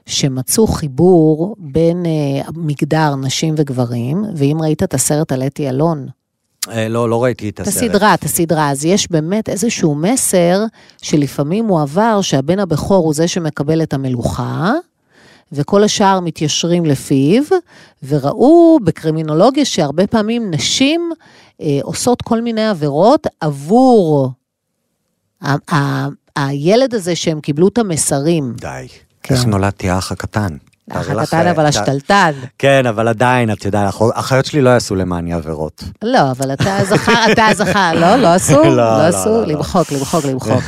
שמצאו 0.06 0.68
חיבור 0.68 1.56
בין 1.60 2.06
אה, 2.06 2.50
מגדר 2.56 3.16
נשים 3.16 3.56
וגברים, 3.58 4.24
ואם 4.36 4.58
ראית 4.62 4.84
את 4.84 4.94
הסרט 4.94 5.32
על 5.32 5.44
אתי 5.44 5.70
אלון, 5.70 6.08
לא, 6.90 7.10
לא 7.10 7.24
ראיתי 7.24 7.50
את 7.50 7.54
את 7.62 7.68
הסרט. 7.68 7.84
הסדרה, 7.84 8.14
את 8.14 8.24
הסדרה. 8.24 8.70
אז 8.72 8.86
יש 8.86 9.12
באמת 9.12 9.50
איזשהו 9.50 9.96
מסר 9.96 10.64
שלפעמים 11.02 11.66
הוא 11.66 11.82
עבר 11.82 12.22
שהבן 12.22 12.60
הבכור 12.60 13.06
הוא 13.06 13.14
זה 13.14 13.28
שמקבל 13.28 13.84
את 13.84 13.94
המלוכה, 13.94 14.74
וכל 15.52 15.84
השאר 15.84 16.20
מתיישרים 16.20 16.86
לפיו, 16.86 17.44
וראו 18.04 18.80
בקרימינולוגיה 18.84 19.66
שהרבה 19.66 20.08
פעמים 20.08 20.52
נשים 20.52 21.12
אה, 21.62 21.80
עושות 21.84 22.22
כל 22.22 22.42
מיני 22.42 22.68
עבירות 22.68 23.28
עבור 23.42 24.32
ה- 25.42 25.76
ה- 25.76 26.08
הילד 26.36 26.94
הזה 26.94 27.16
שהם 27.16 27.42
קיבלו 27.42 27.68
את 27.68 27.78
המסרים. 27.78 28.54
די. 28.60 28.88
כן. 29.24 29.36
איך 29.36 29.46
נולדתי 29.46 29.90
האח 29.90 30.12
הקטן? 30.12 30.58
הקטן 30.92 31.48
אבל 31.48 31.64
אה, 31.64 31.70
השתלטן. 31.70 32.32
כן, 32.58 32.86
אבל 32.86 33.08
עדיין, 33.08 33.52
את 33.52 33.66
יודעת, 33.66 33.94
החיות 34.16 34.46
שלי 34.46 34.62
לא 34.62 34.70
יעשו 34.70 34.96
למעני 34.96 35.34
עבירות. 35.34 35.84
לא, 36.04 36.32
אבל 36.32 36.54
אתה 36.54 36.78
זכר, 36.84 37.32
אתה 37.32 37.46
זכר, 37.56 37.94
לא, 37.94 38.16
לא 38.16 38.36
אסור, 38.36 38.64
לא, 38.64 38.76
לא 38.76 39.10
לא, 39.10 39.10
לא, 39.10 39.26
לא. 39.26 39.46
למחוק, 39.48 39.92
למחוק, 39.92 40.26
למחוק. 40.26 40.64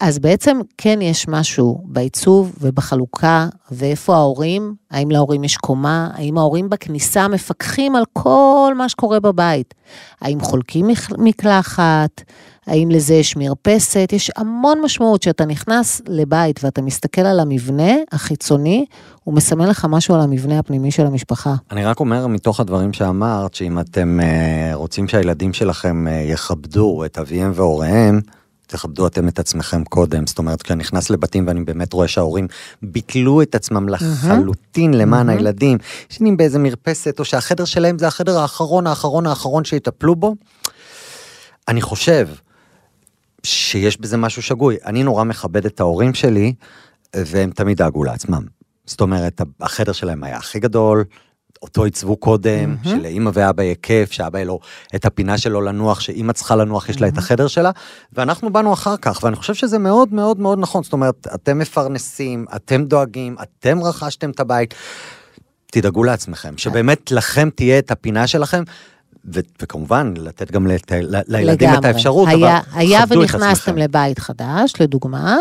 אז 0.00 0.18
בעצם 0.18 0.60
כן 0.78 1.02
יש 1.02 1.28
משהו 1.28 1.80
בעיצוב 1.84 2.52
ובחלוקה, 2.60 3.48
ואיפה 3.70 4.14
ההורים, 4.14 4.74
האם 4.94 5.10
להורים 5.10 5.44
יש 5.44 5.56
קומה, 5.56 6.10
האם 6.14 6.38
ההורים 6.38 6.68
בכניסה 6.70 7.28
מפקחים 7.28 7.96
על 7.96 8.04
כל 8.12 8.72
מה 8.76 8.88
שקורה 8.88 9.20
בבית, 9.20 9.74
האם 10.20 10.40
חולקים 10.40 10.88
מקלחת, 11.18 12.22
האם 12.66 12.90
לזה 12.90 13.14
יש 13.14 13.36
מרפסת, 13.36 14.10
יש 14.12 14.30
המון 14.36 14.80
משמעות 14.84 15.22
שאתה 15.22 15.44
נכנס 15.44 16.02
לבית 16.08 16.64
ואתה 16.64 16.82
מסתכל 16.82 17.20
על 17.20 17.40
המבנה 17.40 17.92
החיצוני, 18.12 18.84
הוא 19.24 19.34
מסמל 19.34 19.70
לך 19.70 19.86
משהו 19.90 20.14
על 20.14 20.20
המבנה 20.20 20.58
הפנימי 20.58 20.90
של 20.90 21.06
המשפחה. 21.06 21.54
אני 21.70 21.84
רק 21.84 22.00
אומר 22.00 22.26
מתוך 22.26 22.60
הדברים 22.60 22.92
שאמרת, 22.92 23.54
שאם 23.54 23.78
אתם 23.80 24.20
אה, 24.20 24.70
רוצים 24.74 25.08
שהילדים 25.08 25.52
שלכם 25.52 26.08
אה, 26.08 26.12
יכבדו 26.12 27.04
את 27.04 27.18
אביהם 27.18 27.52
והוריהם, 27.54 28.20
תכבדו 28.66 29.06
אתם 29.06 29.28
את 29.28 29.38
עצמכם 29.38 29.84
קודם. 29.84 30.26
זאת 30.26 30.38
אומרת, 30.38 30.62
כשאני 30.62 30.80
נכנס 30.80 31.10
לבתים 31.10 31.46
ואני 31.46 31.64
באמת 31.64 31.92
רואה 31.92 32.08
שההורים 32.08 32.48
ביטלו 32.82 33.42
את 33.42 33.54
עצמם 33.54 33.88
לחלוטין 33.88 34.94
למען 34.94 35.28
הילדים, 35.28 35.78
ישנים 36.10 36.36
באיזה 36.36 36.58
מרפסת, 36.58 37.18
או 37.18 37.24
שהחדר 37.24 37.64
שלהם 37.64 37.98
זה 37.98 38.06
החדר 38.06 38.38
האחרון, 38.38 38.86
האחרון, 38.86 39.26
האחרון 39.26 39.64
שיטפלו 39.64 40.16
בו, 40.16 40.34
אני 41.68 41.82
חושב 41.82 42.28
שיש 43.42 44.00
בזה 44.00 44.16
משהו 44.16 44.42
שגוי. 44.42 44.76
אני 44.86 45.02
נורא 45.02 45.24
מכבד 45.24 45.66
את 45.66 45.80
ההורים 45.80 46.14
שלי, 46.14 46.54
והם 47.16 47.50
תמיד 47.50 47.76
דאגו 47.76 48.04
לעצמם. 48.04 48.42
זאת 48.86 49.00
אומרת, 49.00 49.40
החדר 49.60 49.92
שלהם 49.92 50.24
היה 50.24 50.36
הכי 50.36 50.60
גדול, 50.60 51.04
אותו 51.64 51.84
עיצבו 51.84 52.16
קודם, 52.16 52.76
mm-hmm. 52.82 52.88
שלאימא 52.88 53.30
ואבא 53.34 53.62
יהיה 53.62 53.74
כיף, 53.82 54.12
שאבא 54.12 54.38
יהיה 54.38 54.46
לו 54.46 54.60
את 54.94 55.04
הפינה 55.04 55.38
שלו 55.38 55.60
לנוח, 55.60 56.00
שאימא 56.00 56.32
צריכה 56.32 56.56
לנוח, 56.56 56.88
יש 56.88 57.00
לה 57.00 57.08
את 57.08 57.18
החדר 57.18 57.46
שלה, 57.46 57.70
ואנחנו 58.12 58.52
באנו 58.52 58.72
אחר 58.72 58.96
כך, 58.96 59.20
ואני 59.22 59.36
חושב 59.36 59.54
שזה 59.54 59.78
מאוד 59.78 60.14
מאוד 60.14 60.40
מאוד 60.40 60.58
נכון, 60.58 60.82
זאת 60.82 60.92
אומרת, 60.92 61.26
אתם 61.34 61.58
מפרנסים, 61.58 62.46
אתם 62.56 62.84
דואגים, 62.84 63.36
אתם 63.42 63.82
רכשתם 63.82 64.30
את 64.30 64.40
הבית, 64.40 64.74
תדאגו 65.70 66.04
לעצמכם, 66.04 66.58
שבאמת 66.58 67.12
לכם 67.12 67.48
תהיה 67.54 67.78
את 67.78 67.90
הפינה 67.90 68.26
שלכם. 68.26 68.62
ו- 69.34 69.40
וכמובן, 69.62 70.14
לתת 70.16 70.50
גם 70.50 70.66
לת- 70.66 70.92
לילדים 71.28 71.68
את 71.68 71.74
לגמרי. 71.74 71.88
האפשרות, 71.88 72.28
היה, 72.28 72.58
אבל 72.58 72.78
היה 72.78 73.02
את 73.04 73.12
ונכנסתם. 73.12 73.76
לבית 73.78 74.18
חדש, 74.18 74.72
לדוגמה, 74.80 75.36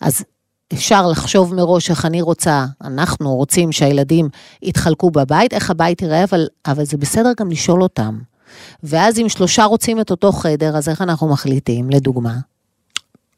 אז 0.00 0.24
אפשר 0.72 1.06
לחשוב 1.06 1.54
מראש 1.54 1.90
איך 1.90 2.04
אני 2.04 2.22
רוצה, 2.22 2.66
אנחנו 2.84 3.34
רוצים 3.34 3.72
שהילדים 3.72 4.28
יתחלקו 4.62 5.10
בבית, 5.10 5.54
איך 5.54 5.70
הבית 5.70 6.02
ייראה, 6.02 6.24
אבל, 6.24 6.46
אבל 6.66 6.84
זה 6.84 6.96
בסדר 6.96 7.32
גם 7.40 7.50
לשאול 7.50 7.82
אותם. 7.82 8.18
ואז 8.82 9.18
אם 9.18 9.28
שלושה 9.28 9.64
רוצים 9.64 10.00
את 10.00 10.10
אותו 10.10 10.32
חדר, 10.32 10.76
אז 10.76 10.88
איך 10.88 11.02
אנחנו 11.02 11.28
מחליטים, 11.28 11.90
לדוגמה? 11.90 12.34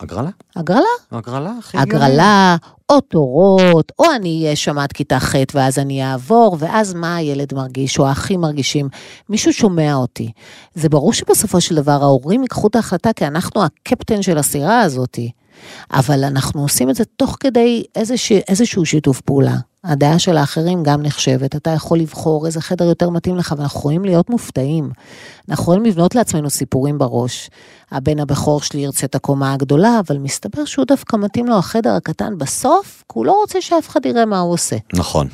הגרלה? 0.00 0.30
הגרלה. 0.56 0.84
הגרלה, 1.12 1.52
הכי. 1.58 1.78
הגרלה, 1.78 2.56
או 2.88 3.00
תורות, 3.00 3.92
או 3.98 4.04
אני 4.16 4.42
אהיה 4.44 4.56
שם 4.56 4.78
עד 4.78 4.92
כיתה 4.92 5.20
ח' 5.20 5.34
ואז 5.54 5.78
אני 5.78 6.04
אעבור, 6.04 6.56
ואז 6.60 6.94
מה 6.94 7.16
הילד 7.16 7.54
מרגיש, 7.54 7.98
או 7.98 8.06
האחים 8.06 8.40
מרגישים. 8.40 8.88
מישהו 9.28 9.52
שומע 9.52 9.94
אותי. 9.94 10.32
זה 10.74 10.88
ברור 10.88 11.12
שבסופו 11.12 11.60
של 11.60 11.74
דבר 11.74 12.02
ההורים 12.02 12.42
ייקחו 12.42 12.66
את 12.66 12.76
ההחלטה, 12.76 13.12
כי 13.12 13.26
אנחנו 13.26 13.62
הקפטן 13.64 14.22
של 14.22 14.38
הסירה 14.38 14.80
הזאתי. 14.80 15.30
אבל 15.92 16.24
אנחנו 16.24 16.62
עושים 16.62 16.90
את 16.90 16.94
זה 16.94 17.04
תוך 17.16 17.36
כדי 17.40 17.84
איזוש, 17.96 18.32
איזשהו 18.32 18.86
שיתוף 18.86 19.20
פעולה. 19.20 19.56
הדעה 19.84 20.18
של 20.18 20.36
האחרים 20.36 20.82
גם 20.82 21.02
נחשבת, 21.02 21.56
אתה 21.56 21.70
יכול 21.70 21.98
לבחור 21.98 22.46
איזה 22.46 22.60
חדר 22.60 22.84
יותר 22.84 23.10
מתאים 23.10 23.36
לך, 23.36 23.54
ואנחנו 23.58 23.78
יכולים 23.78 24.04
להיות 24.04 24.30
מופתעים. 24.30 24.90
אנחנו 25.48 25.62
יכולים 25.62 25.84
לבנות 25.84 26.14
לעצמנו 26.14 26.50
סיפורים 26.50 26.98
בראש. 26.98 27.50
הבן 27.90 28.18
הבכור 28.18 28.60
שלי 28.60 28.80
ירצה 28.80 29.06
את 29.06 29.14
הקומה 29.14 29.52
הגדולה, 29.52 30.00
אבל 30.06 30.18
מסתבר 30.18 30.64
שהוא 30.64 30.84
דווקא 30.84 31.16
מתאים 31.16 31.46
לו 31.46 31.58
החדר 31.58 31.92
הקטן 31.92 32.38
בסוף, 32.38 33.04
כי 33.12 33.18
הוא 33.18 33.26
לא 33.26 33.32
רוצה 33.32 33.60
שאף 33.60 33.88
אחד 33.88 34.06
יראה 34.06 34.26
מה 34.26 34.40
הוא 34.40 34.52
עושה. 34.52 34.76
נכון. 34.92 35.28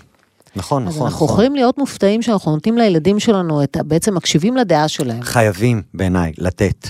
נכון, 0.56 0.88
אז 0.88 0.94
נכון. 0.94 1.06
אנחנו 1.06 1.24
נכון. 1.26 1.34
יכולים 1.34 1.54
להיות 1.54 1.78
מופתעים 1.78 2.22
שאנחנו 2.22 2.52
נותנים 2.52 2.78
לילדים 2.78 3.20
שלנו 3.20 3.62
את, 3.62 3.76
בעצם 3.84 4.14
מקשיבים 4.14 4.56
לדעה 4.56 4.88
שלהם. 4.88 5.22
חייבים 5.22 5.82
בעיניי 5.94 6.32
לתת, 6.38 6.88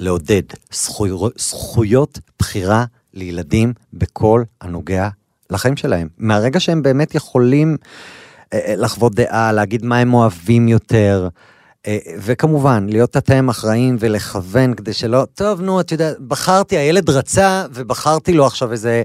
לעודד 0.00 0.42
זכויות, 0.72 1.32
זכויות 1.38 2.18
בחירה 2.38 2.84
לילדים 3.14 3.72
בכל 3.92 4.42
הנוגע 4.60 5.08
לחיים 5.50 5.76
שלהם. 5.76 6.08
מהרגע 6.18 6.60
שהם 6.60 6.82
באמת 6.82 7.14
יכולים 7.14 7.76
אה, 8.52 8.58
אה, 8.58 8.74
לחוות 8.76 9.14
דעה, 9.14 9.52
להגיד 9.52 9.84
מה 9.84 9.98
הם 9.98 10.14
אוהבים 10.14 10.68
יותר. 10.68 11.28
אה, 11.86 11.98
וכמובן, 12.18 12.86
להיות 12.90 13.16
אתם 13.16 13.48
אחראים 13.48 13.96
ולכוון 14.00 14.74
כדי 14.74 14.92
שלא, 14.92 15.24
טוב, 15.34 15.60
נו, 15.60 15.80
את 15.80 15.92
יודעת, 15.92 16.20
בחרתי, 16.20 16.76
הילד 16.76 17.10
רצה 17.10 17.64
ובחרתי 17.72 18.32
לו 18.32 18.46
עכשיו 18.46 18.72
איזה 18.72 19.02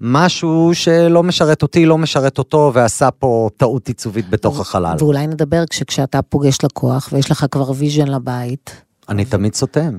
משהו 0.00 0.70
שלא 0.72 1.22
משרת 1.22 1.62
אותי, 1.62 1.86
לא 1.86 1.98
משרת 1.98 2.38
אותו, 2.38 2.70
ועשה 2.74 3.10
פה 3.10 3.48
טעות 3.56 3.88
עיצובית 3.88 4.30
בתוך 4.30 4.60
החלל. 4.60 4.96
ואולי 4.98 5.26
נדבר 5.26 5.64
כשכשאתה 5.70 6.22
פוגש 6.22 6.58
לקוח 6.64 7.08
ויש 7.12 7.30
לך 7.30 7.46
כבר 7.50 7.72
vision 7.76 8.08
לבית, 8.08 8.70
אני 9.08 9.24
תמיד 9.24 9.54
סותם. 9.54 9.98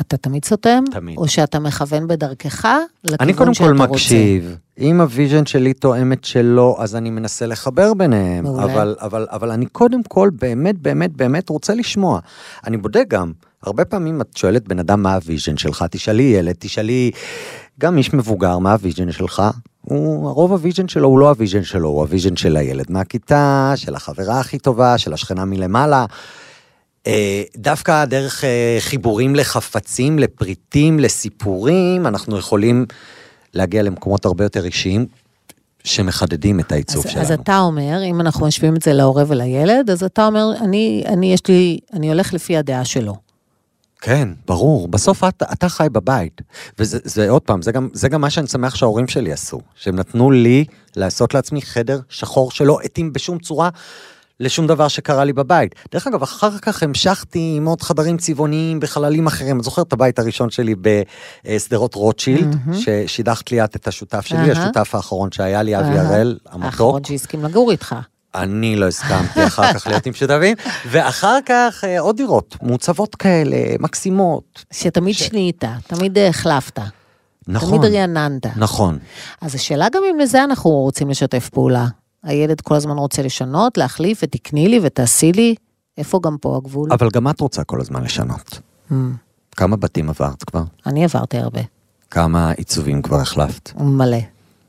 אתה 0.00 0.16
תמיד 0.16 0.44
סותם? 0.44 0.84
תמיד. 0.90 1.18
או 1.18 1.28
שאתה 1.28 1.58
מכוון 1.58 2.08
בדרכך 2.08 2.64
לכיוון 3.04 3.16
אני 3.20 3.34
קודם 3.34 3.54
שאתה 3.54 3.66
כל 3.66 3.76
רוצה? 3.76 3.92
מקשיב. 3.92 4.56
אם 4.78 5.00
ה 5.00 5.07
vision 5.07 5.46
שלי 5.46 5.72
תואמת 5.72 6.24
שלו, 6.24 6.76
אז 6.78 6.96
אני 6.96 7.10
מנסה 7.10 7.46
לחבר 7.46 7.94
ביניהם. 7.94 8.44
מעולה. 8.44 8.64
אבל, 8.64 8.96
אבל, 9.00 9.26
אבל 9.30 9.50
אני 9.50 9.66
קודם 9.66 10.02
כל 10.02 10.30
באמת, 10.40 10.78
באמת, 10.78 11.16
באמת 11.16 11.48
רוצה 11.48 11.74
לשמוע. 11.74 12.20
אני 12.66 12.76
בודק 12.76 13.04
גם, 13.08 13.32
הרבה 13.62 13.84
פעמים 13.84 14.20
את 14.20 14.36
שואלת 14.36 14.68
בן 14.68 14.78
אדם 14.78 15.02
מה 15.02 15.14
ה 15.14 15.20
vision 15.20 15.56
שלך, 15.56 15.84
תשאלי 15.90 16.22
ילד, 16.22 16.54
תשאלי 16.58 17.10
גם 17.80 17.98
איש 17.98 18.14
מבוגר 18.14 18.58
מה 18.58 18.72
ה 18.72 18.78
vision 18.78 19.12
שלך. 19.12 19.42
הוא, 19.80 20.28
הרוב 20.28 20.52
ה 20.52 20.57
vision 20.57 20.88
שלו 20.88 21.08
הוא 21.08 21.18
לא 21.18 21.28
ה 21.28 21.33
vision 21.33 21.62
שלו, 21.62 21.88
הוא 21.88 22.00
ה 22.00 22.05
vision 22.05 22.36
של 22.36 22.56
הילד 22.56 22.86
מהכיתה, 22.88 23.72
של 23.76 23.94
החברה 23.94 24.40
הכי 24.40 24.58
טובה, 24.58 24.98
של 24.98 25.12
השכנה 25.12 25.44
מלמעלה. 25.44 26.06
אה, 27.06 27.42
דווקא 27.56 28.04
דרך 28.04 28.44
אה, 28.44 28.76
חיבורים 28.80 29.34
לחפצים, 29.34 30.18
לפריטים, 30.18 30.98
לסיפורים, 30.98 32.06
אנחנו 32.06 32.38
יכולים 32.38 32.86
להגיע 33.54 33.82
למקומות 33.82 34.24
הרבה 34.24 34.44
יותר 34.44 34.64
אישיים 34.64 35.06
שמחדדים 35.84 36.60
את 36.60 36.72
העיצוב 36.72 37.06
אז, 37.06 37.12
שלנו. 37.12 37.24
אז 37.24 37.32
אתה 37.32 37.58
אומר, 37.58 38.02
אם 38.04 38.20
אנחנו 38.20 38.46
משווים 38.46 38.76
את 38.76 38.82
זה 38.82 38.92
להורה 38.92 39.24
ולילד, 39.26 39.90
אז 39.90 40.04
אתה 40.04 40.26
אומר, 40.26 40.50
אני, 40.60 41.04
אני 41.06 41.32
יש 41.32 41.40
לי, 41.48 41.78
אני 41.92 42.08
הולך 42.08 42.34
לפי 42.34 42.56
הדעה 42.56 42.84
שלו. 42.84 43.16
כן, 44.00 44.28
ברור. 44.46 44.88
בסוף 44.88 45.24
את, 45.24 45.42
אתה 45.52 45.68
חי 45.68 45.86
בבית. 45.92 46.42
וזה 46.78 46.98
זה, 47.04 47.30
עוד 47.30 47.42
פעם, 47.42 47.62
זה 47.62 47.72
גם, 47.72 47.88
זה 47.92 48.08
גם 48.08 48.20
מה 48.20 48.30
שאני 48.30 48.46
שמח 48.46 48.74
שההורים 48.74 49.08
שלי 49.08 49.32
עשו. 49.32 49.60
שהם 49.74 49.96
נתנו 49.96 50.30
לי 50.30 50.64
לעשות 50.96 51.34
לעצמי 51.34 51.62
חדר 51.62 52.00
שחור 52.08 52.50
שלא 52.50 52.78
התאים 52.84 53.12
בשום 53.12 53.38
צורה 53.38 53.68
לשום 54.40 54.66
דבר 54.66 54.88
שקרה 54.88 55.24
לי 55.24 55.32
בבית. 55.32 55.74
דרך 55.92 56.06
אגב, 56.06 56.22
אחר 56.22 56.58
כך 56.58 56.82
המשכתי 56.82 57.54
עם 57.56 57.66
עוד 57.66 57.82
חדרים 57.82 58.16
צבעוניים 58.16 58.80
בחללים 58.80 59.26
אחרים. 59.26 59.58
את 59.58 59.64
זוכרת 59.64 59.86
את 59.88 59.92
הבית 59.92 60.18
הראשון 60.18 60.50
שלי 60.50 60.74
בשדרות 61.44 61.94
רוטשילד, 61.94 62.56
ששידכת 62.72 63.50
לי 63.50 63.64
את 63.64 63.76
את 63.76 63.88
השותף 63.88 64.26
שלי, 64.26 64.38
אהה. 64.38 64.52
השותף 64.62 64.94
האחרון 64.94 65.32
שהיה 65.32 65.62
לי, 65.62 65.78
אבי. 65.78 65.98
הראל, 65.98 66.38
המתוק. 66.46 66.64
האחרון 66.64 67.04
שהסכים 67.04 67.44
לגור 67.44 67.70
איתך. 67.70 67.94
אני 68.34 68.76
לא 68.76 68.86
הסכמתי 68.88 69.46
אחר 69.46 69.72
כך 69.72 69.86
להיות 69.86 70.06
עם 70.06 70.12
שותפים, 70.12 70.56
ואחר 70.86 71.38
כך 71.46 71.84
אה, 71.84 72.00
עוד 72.00 72.16
דירות, 72.16 72.56
מוצבות 72.62 73.14
כאלה, 73.14 73.56
מקסימות. 73.80 74.64
שתמיד 74.72 75.14
ש- 75.14 75.22
שנית, 75.22 75.64
תמיד 75.86 76.18
החלפת. 76.18 76.78
נכון, 77.48 77.78
תמיד 77.78 77.94
רעננת. 77.94 78.46
נכון. 78.56 78.98
אז 79.40 79.54
השאלה 79.54 79.88
גם 79.92 80.02
אם 80.10 80.18
לזה 80.18 80.44
אנחנו 80.44 80.70
רוצים 80.70 81.10
לשתף 81.10 81.48
פעולה. 81.48 81.86
הילד 82.26 82.60
כל 82.60 82.74
הזמן 82.74 82.96
רוצה 82.98 83.22
לשנות, 83.22 83.78
להחליף, 83.78 84.20
ותקני 84.22 84.68
לי 84.68 84.80
ותעשי 84.82 85.32
לי. 85.32 85.54
איפה 85.98 86.20
גם 86.22 86.36
פה 86.40 86.56
הגבול? 86.56 86.92
אבל 86.92 87.08
גם 87.12 87.28
את 87.28 87.40
רוצה 87.40 87.64
כל 87.64 87.80
הזמן 87.80 88.02
לשנות. 88.02 88.60
Mm, 88.90 88.94
כמה 89.56 89.76
בתים 89.76 90.08
עברת 90.08 90.44
כבר? 90.44 90.62
אני 90.86 91.04
עברתי 91.04 91.38
הרבה, 91.38 91.60
כמה 92.10 92.50
עיצובים 92.50 93.02
כבר 93.02 93.20
החלפת? 93.20 93.70
מלא. 93.80 94.18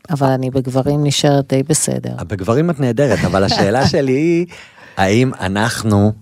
אבל 0.10 0.28
אני 0.28 0.50
בגברים 0.50 1.04
נשארת 1.04 1.54
די 1.54 1.64
בסדר. 1.64 2.16
בגברים 2.28 2.70
את 2.70 2.80
נהדרת, 2.80 3.20
אבל 3.26 3.44
השאלה 3.44 3.88
שלי 3.88 4.12
היא, 4.12 4.46
האם 4.98 5.32
אנחנו 5.40 6.14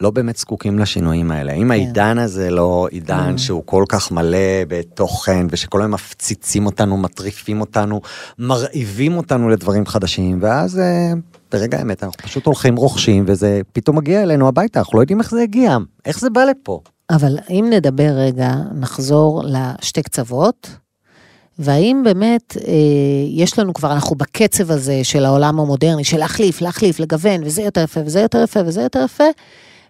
לא 0.00 0.10
באמת 0.10 0.36
זקוקים 0.36 0.78
לשינויים 0.78 1.30
האלה. 1.30 1.52
אם 1.52 1.70
העידן 1.70 2.18
הזה 2.18 2.50
לא 2.50 2.88
עידן 2.90 3.38
שהוא 3.38 3.62
כל 3.64 3.84
כך 3.88 4.12
מלא 4.12 4.64
בתוכן, 4.68 5.46
ושכל 5.50 5.80
היום 5.80 5.94
מפציצים 5.94 6.66
אותנו, 6.66 6.96
מטריפים 6.96 7.60
אותנו, 7.60 8.00
מרעיבים 8.38 9.16
אותנו 9.16 9.48
לדברים 9.48 9.86
חדשים, 9.86 10.38
ואז 10.40 10.78
אה, 10.78 11.12
ברגע 11.52 11.78
האמת 11.78 12.04
אנחנו 12.04 12.22
פשוט 12.22 12.46
הולכים 12.46 12.76
רוכשים, 12.76 13.24
וזה 13.26 13.60
פתאום 13.72 13.96
מגיע 13.96 14.22
אלינו 14.22 14.48
הביתה, 14.48 14.78
אנחנו 14.78 14.98
לא 14.98 15.02
יודעים 15.02 15.20
איך 15.20 15.30
זה 15.30 15.42
הגיע, 15.42 15.76
איך 16.04 16.20
זה 16.20 16.30
בא 16.30 16.44
לפה. 16.44 16.80
אבל 17.10 17.38
אם 17.50 17.66
נדבר 17.70 18.10
רגע, 18.16 18.54
נחזור 18.74 19.42
לשתי 19.44 20.02
קצוות, 20.02 20.70
והאם 21.58 22.02
באמת 22.04 22.56
אה, 22.56 22.72
יש 23.28 23.58
לנו 23.58 23.74
כבר, 23.74 23.92
אנחנו 23.92 24.16
בקצב 24.16 24.70
הזה 24.70 25.00
של 25.02 25.24
העולם 25.24 25.60
המודרני, 25.60 26.04
של 26.04 26.18
להחליף, 26.18 26.60
להחליף, 26.60 27.00
לגוון, 27.00 27.40
וזה 27.44 27.62
יותר 27.62 27.82
יפה, 27.82 28.00
וזה 28.04 28.20
יותר 28.20 28.42
יפה, 28.42 28.60
וזה 28.66 28.82
יותר 28.82 29.04
יפה, 29.04 29.24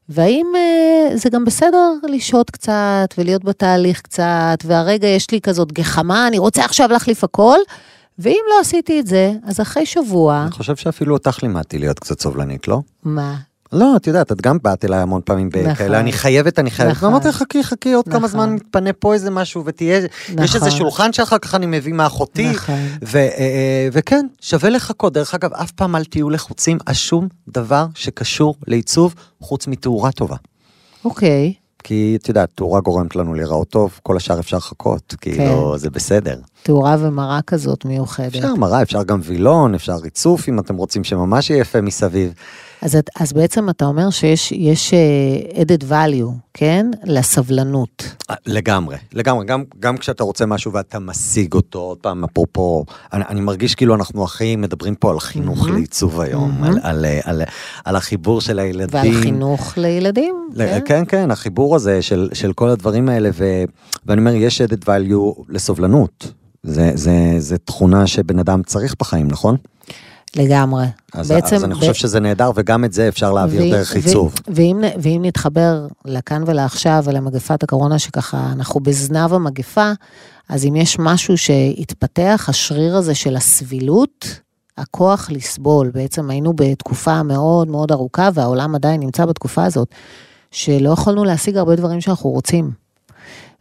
והאם 0.08 0.46
אה, 0.56 1.16
זה 1.16 1.30
גם 1.30 1.44
בסדר 1.44 1.92
לשהות 2.08 2.50
קצת, 2.50 3.14
ולהיות 3.18 3.44
בתהליך 3.44 4.00
קצת, 4.00 4.58
והרגע 4.64 5.08
יש 5.08 5.30
לי 5.30 5.40
כזאת 5.40 5.72
גחמה, 5.72 6.26
אני 6.28 6.38
רוצה 6.38 6.64
עכשיו 6.64 6.88
להחליף 6.92 7.24
הכל, 7.24 7.58
ואם 8.18 8.40
לא 8.50 8.60
עשיתי 8.60 9.00
את 9.00 9.06
זה, 9.06 9.32
אז 9.44 9.60
אחרי 9.60 9.86
שבוע... 9.86 10.42
אני 10.42 10.50
חושב 10.50 10.76
שאפילו 10.76 11.14
אותך 11.14 11.42
לימדתי 11.42 11.78
להיות 11.78 11.98
קצת 11.98 12.20
סובלנית, 12.20 12.68
לא? 12.68 12.80
מה? 13.04 13.36
לא, 13.72 13.96
את 13.96 14.06
יודעת, 14.06 14.32
את 14.32 14.40
גם 14.40 14.58
באת 14.62 14.84
אליי 14.84 15.00
המון 15.00 15.20
פעמים 15.24 15.48
נכון. 15.48 15.72
בכאלה, 15.72 16.00
אני 16.00 16.12
חייבת, 16.12 16.58
אני 16.58 16.70
חייבת, 16.70 16.92
נכון. 16.92 17.08
ואמרתי, 17.08 17.32
חכי, 17.32 17.64
חכי, 17.64 17.92
עוד 17.92 18.04
כמה 18.04 18.16
נכון. 18.16 18.28
זמן 18.28 18.52
מתפנה 18.52 18.92
פה 18.92 19.14
איזה 19.14 19.30
משהו, 19.30 19.62
ותהיה, 19.64 19.98
יש 19.98 20.04
נכון. 20.28 20.40
איזה 20.54 20.70
שולחן 20.70 21.12
שאחר 21.12 21.38
כך 21.38 21.54
אני 21.54 21.66
מביא 21.66 21.92
מאחותי, 21.92 22.50
נכון. 22.50 22.74
אה, 23.14 23.20
אה, 23.20 23.88
וכן, 23.92 24.26
שווה 24.40 24.70
לחכות. 24.70 25.12
דרך 25.12 25.34
אגב, 25.34 25.52
אף 25.52 25.70
פעם 25.70 25.96
אל 25.96 26.04
תהיו 26.04 26.30
לחוצים 26.30 26.78
על 26.86 26.94
שום 26.94 27.28
דבר 27.48 27.86
שקשור 27.94 28.54
לעיצוב, 28.66 29.14
חוץ 29.40 29.66
מתאורה 29.66 30.12
טובה. 30.12 30.36
אוקיי. 31.04 31.54
כי 31.84 32.18
את 32.22 32.28
יודעת, 32.28 32.48
תאורה 32.54 32.80
גורמת 32.80 33.16
לנו 33.16 33.34
להיראות 33.34 33.68
טוב, 33.68 34.00
כל 34.02 34.16
השאר 34.16 34.40
אפשר 34.40 34.56
לחכות, 34.56 35.14
כאילו, 35.20 35.78
זה 35.78 35.90
בסדר. 35.90 36.40
תאורה 36.62 36.96
ומראה 37.00 37.40
כזאת 37.46 37.84
מיוחדת. 37.84 38.36
אפשר 38.36 38.54
מראה, 38.54 38.82
אפשר 38.82 39.02
גם 39.02 39.20
וילון, 39.22 39.74
אפשר 39.74 39.96
ריצוף, 39.96 40.48
אם 40.48 40.58
אתם 40.58 40.76
רוצים 40.76 41.04
שממש 41.04 41.50
יהיה 41.50 41.60
יפה 41.60 41.80
מסביב. 41.80 42.32
אז, 42.82 42.96
את- 42.96 43.10
אז 43.20 43.32
בעצם 43.32 43.70
אתה 43.70 43.84
אומר 43.84 44.10
שיש 44.10 44.52
יש, 44.52 44.94
אה, 44.94 45.62
added 45.62 45.82
value, 45.90 46.30
כן? 46.54 46.86
לסבלנות. 47.04 48.14
אה, 48.30 48.34
לגמרי, 48.46 48.96
לגמרי, 49.12 49.46
גם, 49.46 49.64
גם 49.80 49.96
כשאתה 49.96 50.24
רוצה 50.24 50.46
משהו 50.46 50.72
ואתה 50.72 50.98
משיג 50.98 51.52
אותו, 51.54 51.78
עוד 51.78 51.98
פעם, 51.98 52.24
אפרופו, 52.24 52.84
אני, 53.12 53.24
אני 53.28 53.40
מרגיש 53.40 53.74
כאילו 53.74 53.94
אנחנו 53.94 54.24
הכי 54.24 54.56
מדברים 54.56 54.94
פה 54.94 55.10
על 55.10 55.20
חינוך 55.20 55.62
מהמם. 55.62 55.74
לעיצוב 55.76 56.20
היום. 56.20 56.64
על, 56.64 56.78
על, 56.82 57.04
על, 57.04 57.06
על, 57.24 57.42
על 57.84 57.96
החיבור 57.96 58.40
של 58.40 58.58
הילדים. 58.58 58.94
ועל 59.00 59.22
חינוך 59.22 59.78
לילדים. 59.78 60.34
ל- 60.54 60.66
כן? 60.66 60.80
כן, 60.84 61.04
כן, 61.08 61.30
החיבור 61.30 61.76
הזה 61.76 62.02
של, 62.02 62.28
של 62.32 62.52
כל 62.52 62.68
הדברים 62.68 63.08
האלה, 63.08 63.30
ו, 63.34 63.62
ואני 64.06 64.20
אומר, 64.20 64.34
יש 64.34 64.60
added 64.60 64.84
value 64.86 65.42
לסובלנות. 65.48 66.32
זה, 66.62 66.90
זה, 66.94 67.12
זה 67.38 67.58
תכונה 67.58 68.06
שבן 68.06 68.38
אדם 68.38 68.62
צריך 68.62 68.94
בחיים, 69.00 69.28
נכון? 69.28 69.56
לגמרי. 70.36 70.86
אז, 71.14 71.28
בעצם, 71.28 71.56
אז 71.56 71.64
אני 71.64 71.74
חושב 71.74 71.90
ב- 71.90 71.94
שזה 71.94 72.20
נהדר, 72.20 72.50
וגם 72.54 72.84
את 72.84 72.92
זה 72.92 73.08
אפשר 73.08 73.32
להעביר 73.32 73.62
ואם- 73.62 73.70
דרך 73.70 73.94
עיצוב. 73.96 74.34
ואם, 74.48 74.80
ואם 75.02 75.20
נתחבר 75.24 75.86
לכאן 76.04 76.42
ולעכשיו 76.46 77.02
ולמגפת 77.06 77.62
הקורונה, 77.62 77.98
שככה 77.98 78.48
אנחנו 78.52 78.80
בזנב 78.80 79.32
המגפה, 79.32 79.92
אז 80.48 80.64
אם 80.64 80.76
יש 80.76 80.96
משהו 80.98 81.38
שהתפתח, 81.38 82.46
השריר 82.48 82.96
הזה 82.96 83.14
של 83.14 83.36
הסבילות, 83.36 84.40
הכוח 84.78 85.30
לסבול. 85.30 85.90
בעצם 85.94 86.30
היינו 86.30 86.52
בתקופה 86.56 87.22
מאוד 87.22 87.68
מאוד 87.68 87.92
ארוכה, 87.92 88.28
והעולם 88.34 88.74
עדיין 88.74 89.00
נמצא 89.00 89.24
בתקופה 89.26 89.64
הזאת, 89.64 89.88
שלא 90.50 90.90
יכולנו 90.90 91.24
להשיג 91.24 91.56
הרבה 91.56 91.76
דברים 91.76 92.00
שאנחנו 92.00 92.30
רוצים. 92.30 92.70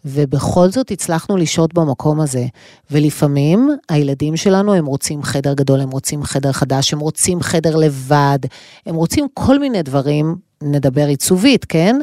ובכל 0.05 0.69
זאת 0.69 0.91
הצלחנו 0.91 1.37
לשהות 1.37 1.73
במקום 1.73 2.21
הזה. 2.21 2.45
ולפעמים 2.91 3.69
הילדים 3.89 4.37
שלנו, 4.37 4.73
הם 4.73 4.85
רוצים 4.85 5.23
חדר 5.23 5.53
גדול, 5.53 5.81
הם 5.81 5.89
רוצים 5.89 6.23
חדר 6.23 6.51
חדש, 6.51 6.93
הם 6.93 6.99
רוצים 6.99 7.41
חדר 7.41 7.75
לבד, 7.75 8.39
הם 8.85 8.95
רוצים 8.95 9.27
כל 9.33 9.59
מיני 9.59 9.81
דברים, 9.83 10.35
נדבר 10.63 11.07
עיצובית, 11.07 11.65
כן? 11.65 11.95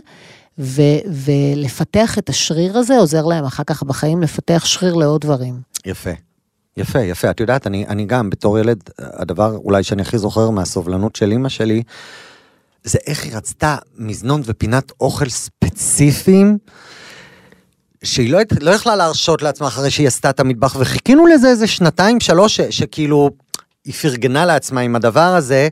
ו- 0.58 1.00
ולפתח 1.06 2.18
את 2.18 2.28
השריר 2.28 2.78
הזה 2.78 2.98
עוזר 2.98 3.26
להם 3.26 3.44
אחר 3.44 3.64
כך 3.64 3.82
בחיים 3.82 4.22
לפתח 4.22 4.64
שריר 4.64 4.94
לעוד 4.94 5.20
דברים. 5.20 5.60
יפה. 5.86 6.10
יפה, 6.76 7.00
יפה. 7.00 7.30
את 7.30 7.40
יודעת, 7.40 7.66
אני, 7.66 7.86
אני 7.86 8.04
גם, 8.04 8.30
בתור 8.30 8.58
ילד, 8.58 8.78
הדבר 8.98 9.56
אולי 9.56 9.82
שאני 9.82 10.02
הכי 10.02 10.18
זוכר 10.18 10.50
מהסובלנות 10.50 11.16
של 11.16 11.30
אימא 11.30 11.48
שלי, 11.48 11.82
זה 12.84 12.98
איך 13.06 13.24
היא 13.24 13.36
רצתה 13.36 13.76
מזנון 13.98 14.42
ופינת 14.44 14.92
אוכל 15.00 15.28
ספציפיים, 15.28 16.58
שהיא 18.04 18.32
לא, 18.32 18.38
לא 18.60 18.70
יכלה 18.70 18.96
להרשות 18.96 19.42
לעצמה 19.42 19.66
אחרי 19.66 19.90
שהיא 19.90 20.06
עשתה 20.06 20.30
את 20.30 20.40
המטבח, 20.40 20.76
וחיכינו 20.78 21.26
לזה 21.26 21.48
איזה 21.48 21.66
שנתיים, 21.66 22.20
שלוש, 22.20 22.56
ש, 22.56 22.60
שכאילו, 22.60 23.30
היא 23.84 23.94
פרגנה 23.94 24.46
לעצמה 24.46 24.80
עם 24.80 24.96
הדבר 24.96 25.20
הזה. 25.20 25.68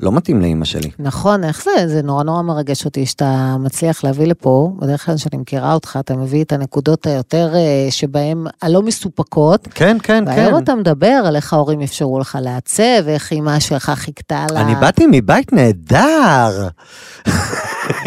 לא 0.00 0.12
מתאים 0.12 0.40
לאימא 0.40 0.64
שלי. 0.64 0.90
נכון, 0.98 1.44
איך 1.44 1.64
זה? 1.64 1.88
זה 1.88 2.02
נורא 2.02 2.22
נורא 2.22 2.42
מרגש 2.42 2.84
אותי 2.84 3.06
שאתה 3.06 3.56
מצליח 3.60 4.04
להביא 4.04 4.26
לפה, 4.26 4.72
בדרך 4.78 5.06
כלל 5.06 5.16
כשאני 5.16 5.40
מכירה 5.40 5.74
אותך, 5.74 5.98
אתה 6.00 6.16
מביא 6.16 6.44
את 6.44 6.52
הנקודות 6.52 7.06
היותר 7.06 7.54
אה, 7.54 7.90
שבהן 7.90 8.44
הלא 8.62 8.82
מסופקות. 8.82 9.68
כן, 9.74 9.96
כן, 10.02 10.24
כן. 10.24 10.30
והיום 10.30 10.62
אתה 10.62 10.74
מדבר 10.74 11.22
על 11.26 11.36
איך 11.36 11.52
ההורים 11.52 11.80
אפשרו 11.80 12.20
לך 12.20 12.38
לעצב, 12.42 13.08
איך 13.08 13.32
אימא 13.32 13.60
שלך 13.60 13.90
חיכתה 13.94 14.46
לה... 14.50 14.60
אני 14.60 14.74
באתי 14.74 15.06
מבית 15.10 15.52
נהדר. 15.52 16.68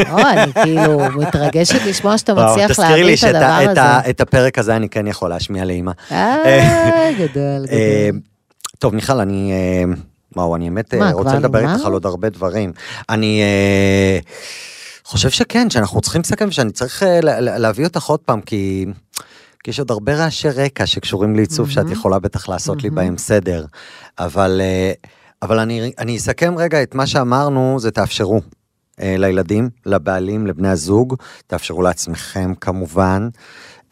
לא, 0.09 0.31
אני 0.31 0.53
כאילו 0.53 0.99
מתרגשת 1.15 1.85
לשמוע 1.85 2.17
שאתה 2.17 2.33
מצליח 2.33 2.71
תזכירי 2.71 2.93
לי 2.93 2.99
להביא 3.01 3.13
את 3.13 3.19
שאת 3.19 3.35
הדבר 3.35 3.71
את 3.71 3.77
ה- 3.77 3.97
הזה. 3.99 4.09
את 4.09 4.21
הפרק 4.21 4.59
הזה 4.59 4.75
אני 4.75 4.89
כן 4.89 5.07
יכול 5.07 5.29
להשמיע 5.29 5.65
לאימא. 5.65 5.91
אה, 6.11 7.09
גדול, 7.19 7.65
אה, 7.71 8.09
גדול. 8.09 8.19
טוב, 8.79 8.95
מיכל, 8.95 9.19
אני... 9.19 9.51
אה, 9.51 9.83
וואו, 10.35 10.55
אני 10.55 10.69
באמת 10.69 10.93
אה, 10.93 11.11
רוצה 11.11 11.35
לדבר? 11.35 11.59
איתך 11.73 11.85
על 11.85 11.93
עוד 11.93 12.05
הרבה 12.05 12.29
דברים. 12.29 12.71
אני 13.09 13.41
חושב 15.05 15.29
שכן, 15.29 15.69
שאנחנו 15.69 16.01
צריכים 16.01 16.21
לסכם, 16.21 16.47
ושאני 16.47 16.71
צריך 16.71 17.03
לה- 17.23 17.39
לה- 17.39 17.57
להביא 17.57 17.85
אותך 17.85 18.03
עוד 18.05 18.19
פעם, 18.19 18.41
כי... 18.41 18.85
כי 19.63 19.71
יש 19.71 19.79
עוד 19.79 19.91
הרבה 19.91 20.13
רעשי 20.15 20.49
רקע 20.49 20.85
שקשורים 20.85 21.35
לעיצוב 21.35 21.69
שאת 21.69 21.91
יכולה 21.91 22.19
בטח 22.19 22.49
לעשות 22.49 22.83
לי 22.83 22.89
בהם 22.89 23.17
סדר. 23.17 23.65
אבל, 24.19 24.61
אבל 25.41 25.59
אני, 25.59 25.91
אני 25.99 26.17
אסכם 26.17 26.53
רגע 26.57 26.83
את 26.83 26.95
מה 26.95 27.07
שאמרנו, 27.07 27.77
זה 27.79 27.91
תאפשרו. 27.91 28.41
אה, 29.01 29.15
לילדים, 29.17 29.69
לבעלים, 29.85 30.47
לבני 30.47 30.67
הזוג, 30.67 31.15
תאפשרו 31.47 31.81
לעצמכם 31.81 32.53
כמובן. 32.61 33.29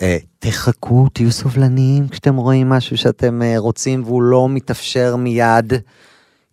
אה, 0.02 0.18
תחכו, 0.40 1.08
תהיו 1.14 1.32
סובלניים 1.32 2.08
כשאתם 2.08 2.36
רואים 2.36 2.70
משהו 2.70 2.98
שאתם 2.98 3.42
אה, 3.42 3.54
רוצים 3.58 4.04
והוא 4.04 4.22
לא 4.22 4.50
מתאפשר 4.50 5.16
מיד. 5.16 5.74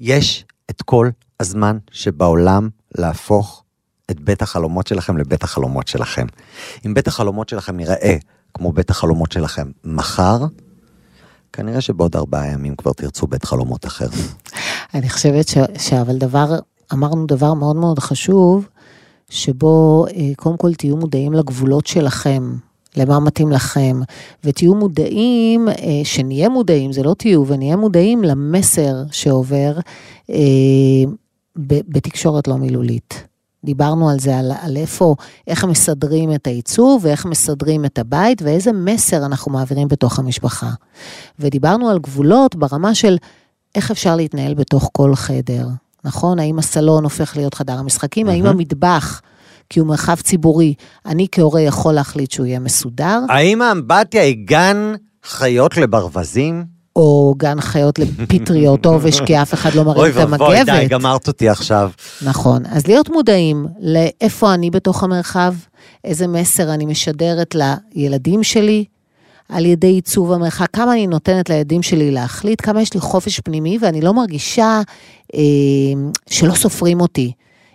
יש 0.01 0.45
את 0.71 0.83
כל 0.83 1.09
הזמן 1.41 1.79
שבעולם 1.91 2.69
להפוך 2.99 3.65
את 4.11 4.21
בית 4.21 4.43
החלומות 4.43 4.87
שלכם 4.87 5.17
לבית 5.17 5.43
החלומות 5.43 5.89
שלכם. 5.89 6.27
אם 6.87 6.95
בית 6.95 7.09
החלומות 7.09 7.49
שלכם 7.49 7.81
ייראה 7.81 8.17
כמו 8.55 8.73
בית 8.73 8.91
החלומות 8.91 9.33
שלכם 9.33 9.71
מחר, 9.85 10.45
כנראה 11.53 11.81
שבעוד 11.81 12.17
ארבעה 12.17 12.47
ימים 12.47 12.77
כבר 12.77 12.93
תרצו 12.93 13.27
בית 13.27 13.45
חלומות 13.45 13.87
אחר. 13.87 14.07
אני 14.95 15.11
חושבת 15.11 15.49
ש... 15.49 15.59
שאבל 15.79 16.19
דבר, 16.19 16.59
אמרנו 16.93 17.27
דבר 17.27 17.55
מאוד 17.55 17.77
מאוד 17.77 17.99
חשוב, 17.99 18.69
שבו 19.31 20.07
אה, 20.17 20.31
קודם 20.37 20.57
כל 20.57 20.75
תהיו 20.75 20.97
מודעים 20.97 21.33
לגבולות 21.33 21.87
שלכם, 21.87 22.55
למה 22.97 23.21
מתאים 23.21 23.51
לכם, 23.51 24.01
ותהיו 24.45 24.75
מודעים, 24.75 25.69
אה, 25.69 26.01
שנהיה 26.05 26.49
מודעים, 26.49 26.93
זה 26.93 27.03
לא 27.03 27.15
תהיו, 27.15 27.47
ונהיה 27.47 27.77
מודעים 27.77 28.23
למסר 28.23 28.95
שעובר 29.11 29.79
אה, 30.31 30.37
בתקשורת 31.57 32.49
לא 32.49 32.57
מילולית. 32.57 33.25
דיברנו 33.65 34.11
על 34.11 34.21
זה, 34.21 34.39
על, 34.39 34.53
על 34.61 34.77
איפה, 34.77 35.15
איך 35.47 35.65
מסדרים 35.65 36.35
את 36.35 36.47
העיצוב 36.47 37.05
ואיך 37.05 37.27
מסדרים 37.27 37.85
את 37.85 37.99
הבית 37.99 38.43
ואיזה 38.43 38.73
מסר 38.73 39.27
אנחנו 39.27 39.53
מעבירים 39.53 39.89
בתוך 39.89 40.19
המשפחה. 40.19 40.71
ודיברנו 41.39 41.89
על 41.89 41.99
גבולות 41.99 42.57
ברמה 42.57 42.95
של 42.95 43.17
איך 43.75 43.91
אפשר 43.91 44.17
להתנהל 44.17 44.55
בתוך 44.55 44.91
כל 44.93 45.15
חדר, 45.15 45.67
נכון? 46.05 46.39
האם 46.39 46.59
הסלון 46.59 47.05
הופך 47.05 47.37
להיות 47.37 47.55
חדר 47.55 47.79
המשחקים? 47.79 48.29
האם 48.29 48.47
המטבח, 48.47 49.21
כי 49.71 49.81
הוא 49.81 49.89
מרחב 49.89 50.17
ציבורי, 50.21 50.75
אני 51.07 51.27
כהורה 51.33 51.61
יכול 51.61 51.95
להחליט 51.95 52.31
שהוא 52.31 52.47
יהיה 52.47 52.59
מסודר, 52.59 53.21
האם 53.29 53.63
האמבטיה 53.63 54.23
היא 54.23 54.37
גן 54.47 54.95
חיות 55.25 55.77
לברווזים? 55.77 56.75
או 56.97 57.35
גן 57.37 57.61
חיות 57.61 57.99
לפטריות 57.99 58.87
עובש, 58.87 59.21
כי 59.21 59.43
אף 59.43 59.55
אחד 59.55 59.75
לא 59.75 59.81
אוי 59.81 59.87
מרים 59.87 60.11
את 60.11 60.17
ואבוי, 60.17 60.65
די, 60.65 60.71
המגבת. 60.71 60.91
גמרת 60.91 61.29
אותי 61.29 61.49
עכשיו. 61.49 61.91
נכון. 62.23 62.63
אז 62.67 62.87
להיות 62.87 63.11
מודעים 63.11 63.67
לאיפה 63.81 64.55
אני 64.55 64.71
בתוך 64.71 65.03
המרחב, 65.03 65.55
איזה 66.05 66.27
מסר 66.27 66.75
אני 66.75 66.87
משדרת 66.87 67.55
לילדים 67.95 68.43
שלי 68.43 68.85
על 69.49 69.67
ידי 69.67 69.87
עיצוב 69.87 70.33
המרחב, 70.33 70.67
כמה 70.73 70.93
אני 70.93 71.07
נותנת 71.07 71.51
לילדים 71.51 71.83
שלי 71.83 72.11
להחליט, 72.11 72.61
כמה 72.61 72.83
יש 72.83 72.95
לי 72.95 73.01
חופש 73.01 73.41
פנימי, 73.41 73.79
ואני 73.81 74.01
לא 74.01 74.15
מרגישה 74.15 74.81
אה, 75.35 75.41
שלא 76.31 76.55
סופרים 76.55 77.01
אותי. 77.01 77.33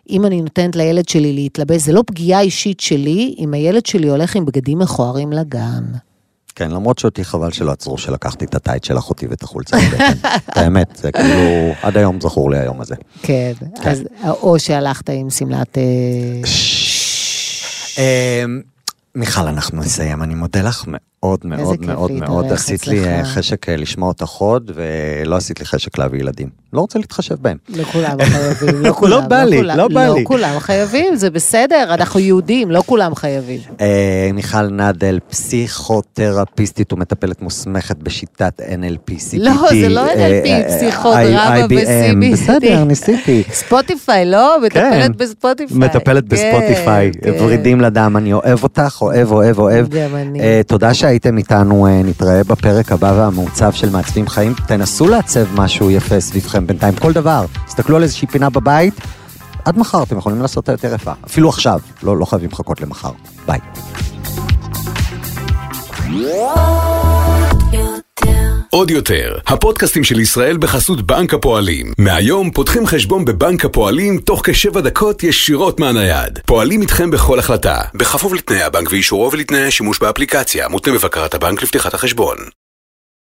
אם 0.10 0.26
אני 0.26 0.42
נותנת 0.42 0.76
לילד 0.76 1.10
שלי 1.10 1.34
להתלבש, 1.34 1.82
זה 1.82 1.94
לא 1.94 2.04
פגיעה 2.08 2.42
אישית 2.42 2.80
שלי 2.80 3.36
אם 3.40 3.54
הילד 3.54 3.86
שלי 3.86 4.10
הולך 4.10 4.36
עם 4.36 4.46
בגדים 4.46 4.80
מכוערים 4.80 5.34
לגן. 5.34 5.84
כן, 6.56 6.72
למרות 6.72 7.00
שאותי 7.00 7.24
חבל 7.24 7.52
שלא 7.52 7.72
עצרו 7.72 7.98
שלקחתי 7.98 8.46
את 8.46 8.56
הטייט 8.56 8.84
של 8.84 8.98
אחותי 8.98 9.28
ואת 9.28 9.44
החולצה. 9.44 9.78
האמת, 10.48 10.96
זה 10.96 11.12
כאילו, 11.12 11.74
עד 11.82 11.98
היום 11.98 12.22
זכור 12.22 12.52
לי 12.52 12.58
היום 12.58 12.82
הזה. 12.82 12.96
כן, 13.22 13.52
אז, 13.84 14.04
או 14.24 14.60
שהלכת 14.60 15.10
עם 15.10 15.30
שמלת... 15.30 15.78
אה, 15.78 15.84
אמ, 17.98 18.62
מיכל, 19.16 19.42
אנחנו 19.42 19.78
נסיים. 19.78 20.24
אני 20.24 20.36
מודה 20.36 20.62
לך 20.62 20.86
מאוד 21.24 21.46
מאוד 21.46 21.82
מאוד 21.82 22.12
מאוד. 22.12 22.46
עשית 22.46 22.88
לי 22.88 23.06
אה. 23.06 23.26
חשק 23.26 23.70
אה, 23.70 23.76
לשמוע 23.76 24.08
אותך 24.08 24.30
עוד, 24.30 24.72
ולא 24.76 25.36
עשית 25.36 25.60
לי 25.60 25.66
חשק 25.66 25.98
להביא 25.98 26.20
ילדים. 26.20 26.50
לא 26.74 26.82
רוצה 26.82 27.00
להתחשב 27.00 27.36
בהם. 27.42 27.58
לא 27.70 27.84
כולם 27.84 28.18
חייבים, 28.24 28.82
לא 28.86 28.94
כולם. 29.00 29.30
בא 29.30 29.44
לי, 29.44 29.64
לא 29.64 29.88
בא 29.88 30.08
לי. 30.08 30.22
לא 30.22 30.26
כולם 30.28 30.60
חייבים, 30.60 31.16
זה 31.16 31.30
בסדר, 31.30 31.94
אנחנו 31.94 32.20
יהודים, 32.20 32.72
לא 32.72 32.84
כולם 32.86 33.16
חייבים. 33.16 33.60
אה, 33.82 34.30
מיכל 34.34 34.68
נדל, 34.68 35.20
פסיכותרפיסטית 35.30 36.94
ומטפלת 36.94 37.42
מוסמכת 37.42 37.98
בשיטת 37.98 38.60
NLP, 38.60 39.12
CPT. 39.12 39.38
לא, 39.38 39.54
זה 39.82 39.90
לא 39.90 40.08
אה, 40.08 40.14
NLP, 40.14 40.48
אה, 40.48 40.64
פסיכודרמה. 40.68 41.56
ו-CBT. 41.70 42.34
בסדר, 42.34 42.84
ניסיתי. 42.90 43.44
ספוטיפיי, 43.52 44.26
לא? 44.26 44.58
כן. 44.70 44.88
מטפלת 44.90 45.16
בספוטיפיי. 45.16 45.78
מטפלת 45.78 46.24
בספוטיפיי, 46.26 47.12
כן, 47.14 47.32
כן. 47.32 47.44
ורידים 47.44 47.82
לדם, 47.82 48.18
אני 48.18 48.34
אוהב 48.34 48.64
אותך, 48.64 48.98
אוהב, 49.02 49.32
אוהב, 49.32 49.60
אוהב. 49.60 49.88
גם 49.90 50.16
אני. 50.16 50.40
תודה 50.68 50.94
שהייתם 50.94 51.38
איתנו, 51.38 51.88
אה, 51.88 52.02
נתראה 52.04 52.44
בפרק 52.44 52.92
הבא 52.92 53.14
והמעוצב 53.18 53.72
של 53.72 53.90
מעצבים 53.90 54.28
חיים. 54.28 54.54
תנסו 54.68 55.08
לעצב 55.08 55.46
משהו 55.56 55.92
יפה 55.92 56.20
סביבכם 56.20 56.59
בינתיים, 56.68 56.96
כל 56.96 57.14
דבר. 57.14 57.46
תסתכלו 57.66 57.96
על 57.96 58.04
איזושהי 58.04 58.28
פינה 58.28 58.50
בבית, 58.50 58.94
עד 59.66 59.78
מחר 59.78 60.04
אתם 60.04 60.18
יכולים 60.18 60.42
לעשות 60.42 60.58
אותה 60.58 60.72
יותר 60.72 60.94
יפה. 60.94 61.12
אפילו 61.26 61.50
עכשיו, 61.50 61.80
לא, 62.04 62.18
לא 62.18 62.26
חייבים 62.26 62.50
לחכות 62.52 62.82
למחר. 62.82 63.12
ביי. 63.46 63.60
עוד 68.72 68.92
יותר, 68.92 69.38
הפודקאסטים 69.48 70.04
של 70.04 70.20
ישראל 70.20 70.58
בחסות 70.58 71.02
בנק 71.02 71.34
הפועלים. 71.34 71.94
מהיום 71.98 72.52
פותחים 72.52 72.88
חשבון 72.88 73.26
בבנק 73.26 73.66
הפועלים 73.66 74.18
תוך 74.18 74.42
כשבע 74.44 74.82
דקות 74.82 75.24
ישירות 75.24 75.80
מהנייד. 75.80 76.40
פועלים 76.46 76.82
איתכם 76.82 77.12
בכל 77.12 77.40
החלטה, 77.40 77.78
בכפוף 77.94 78.34
לתנאי 78.34 78.62
הבנק 78.64 78.92
ואישורו 78.92 79.32
ולתנאי 79.32 79.68
השימוש 79.68 80.00
באפליקציה, 80.00 80.68
מותנה 80.68 80.94
בבקרת 80.94 81.34
הבנק 81.34 81.64
לפתיחת 81.64 81.94
החשבון. 81.94 82.38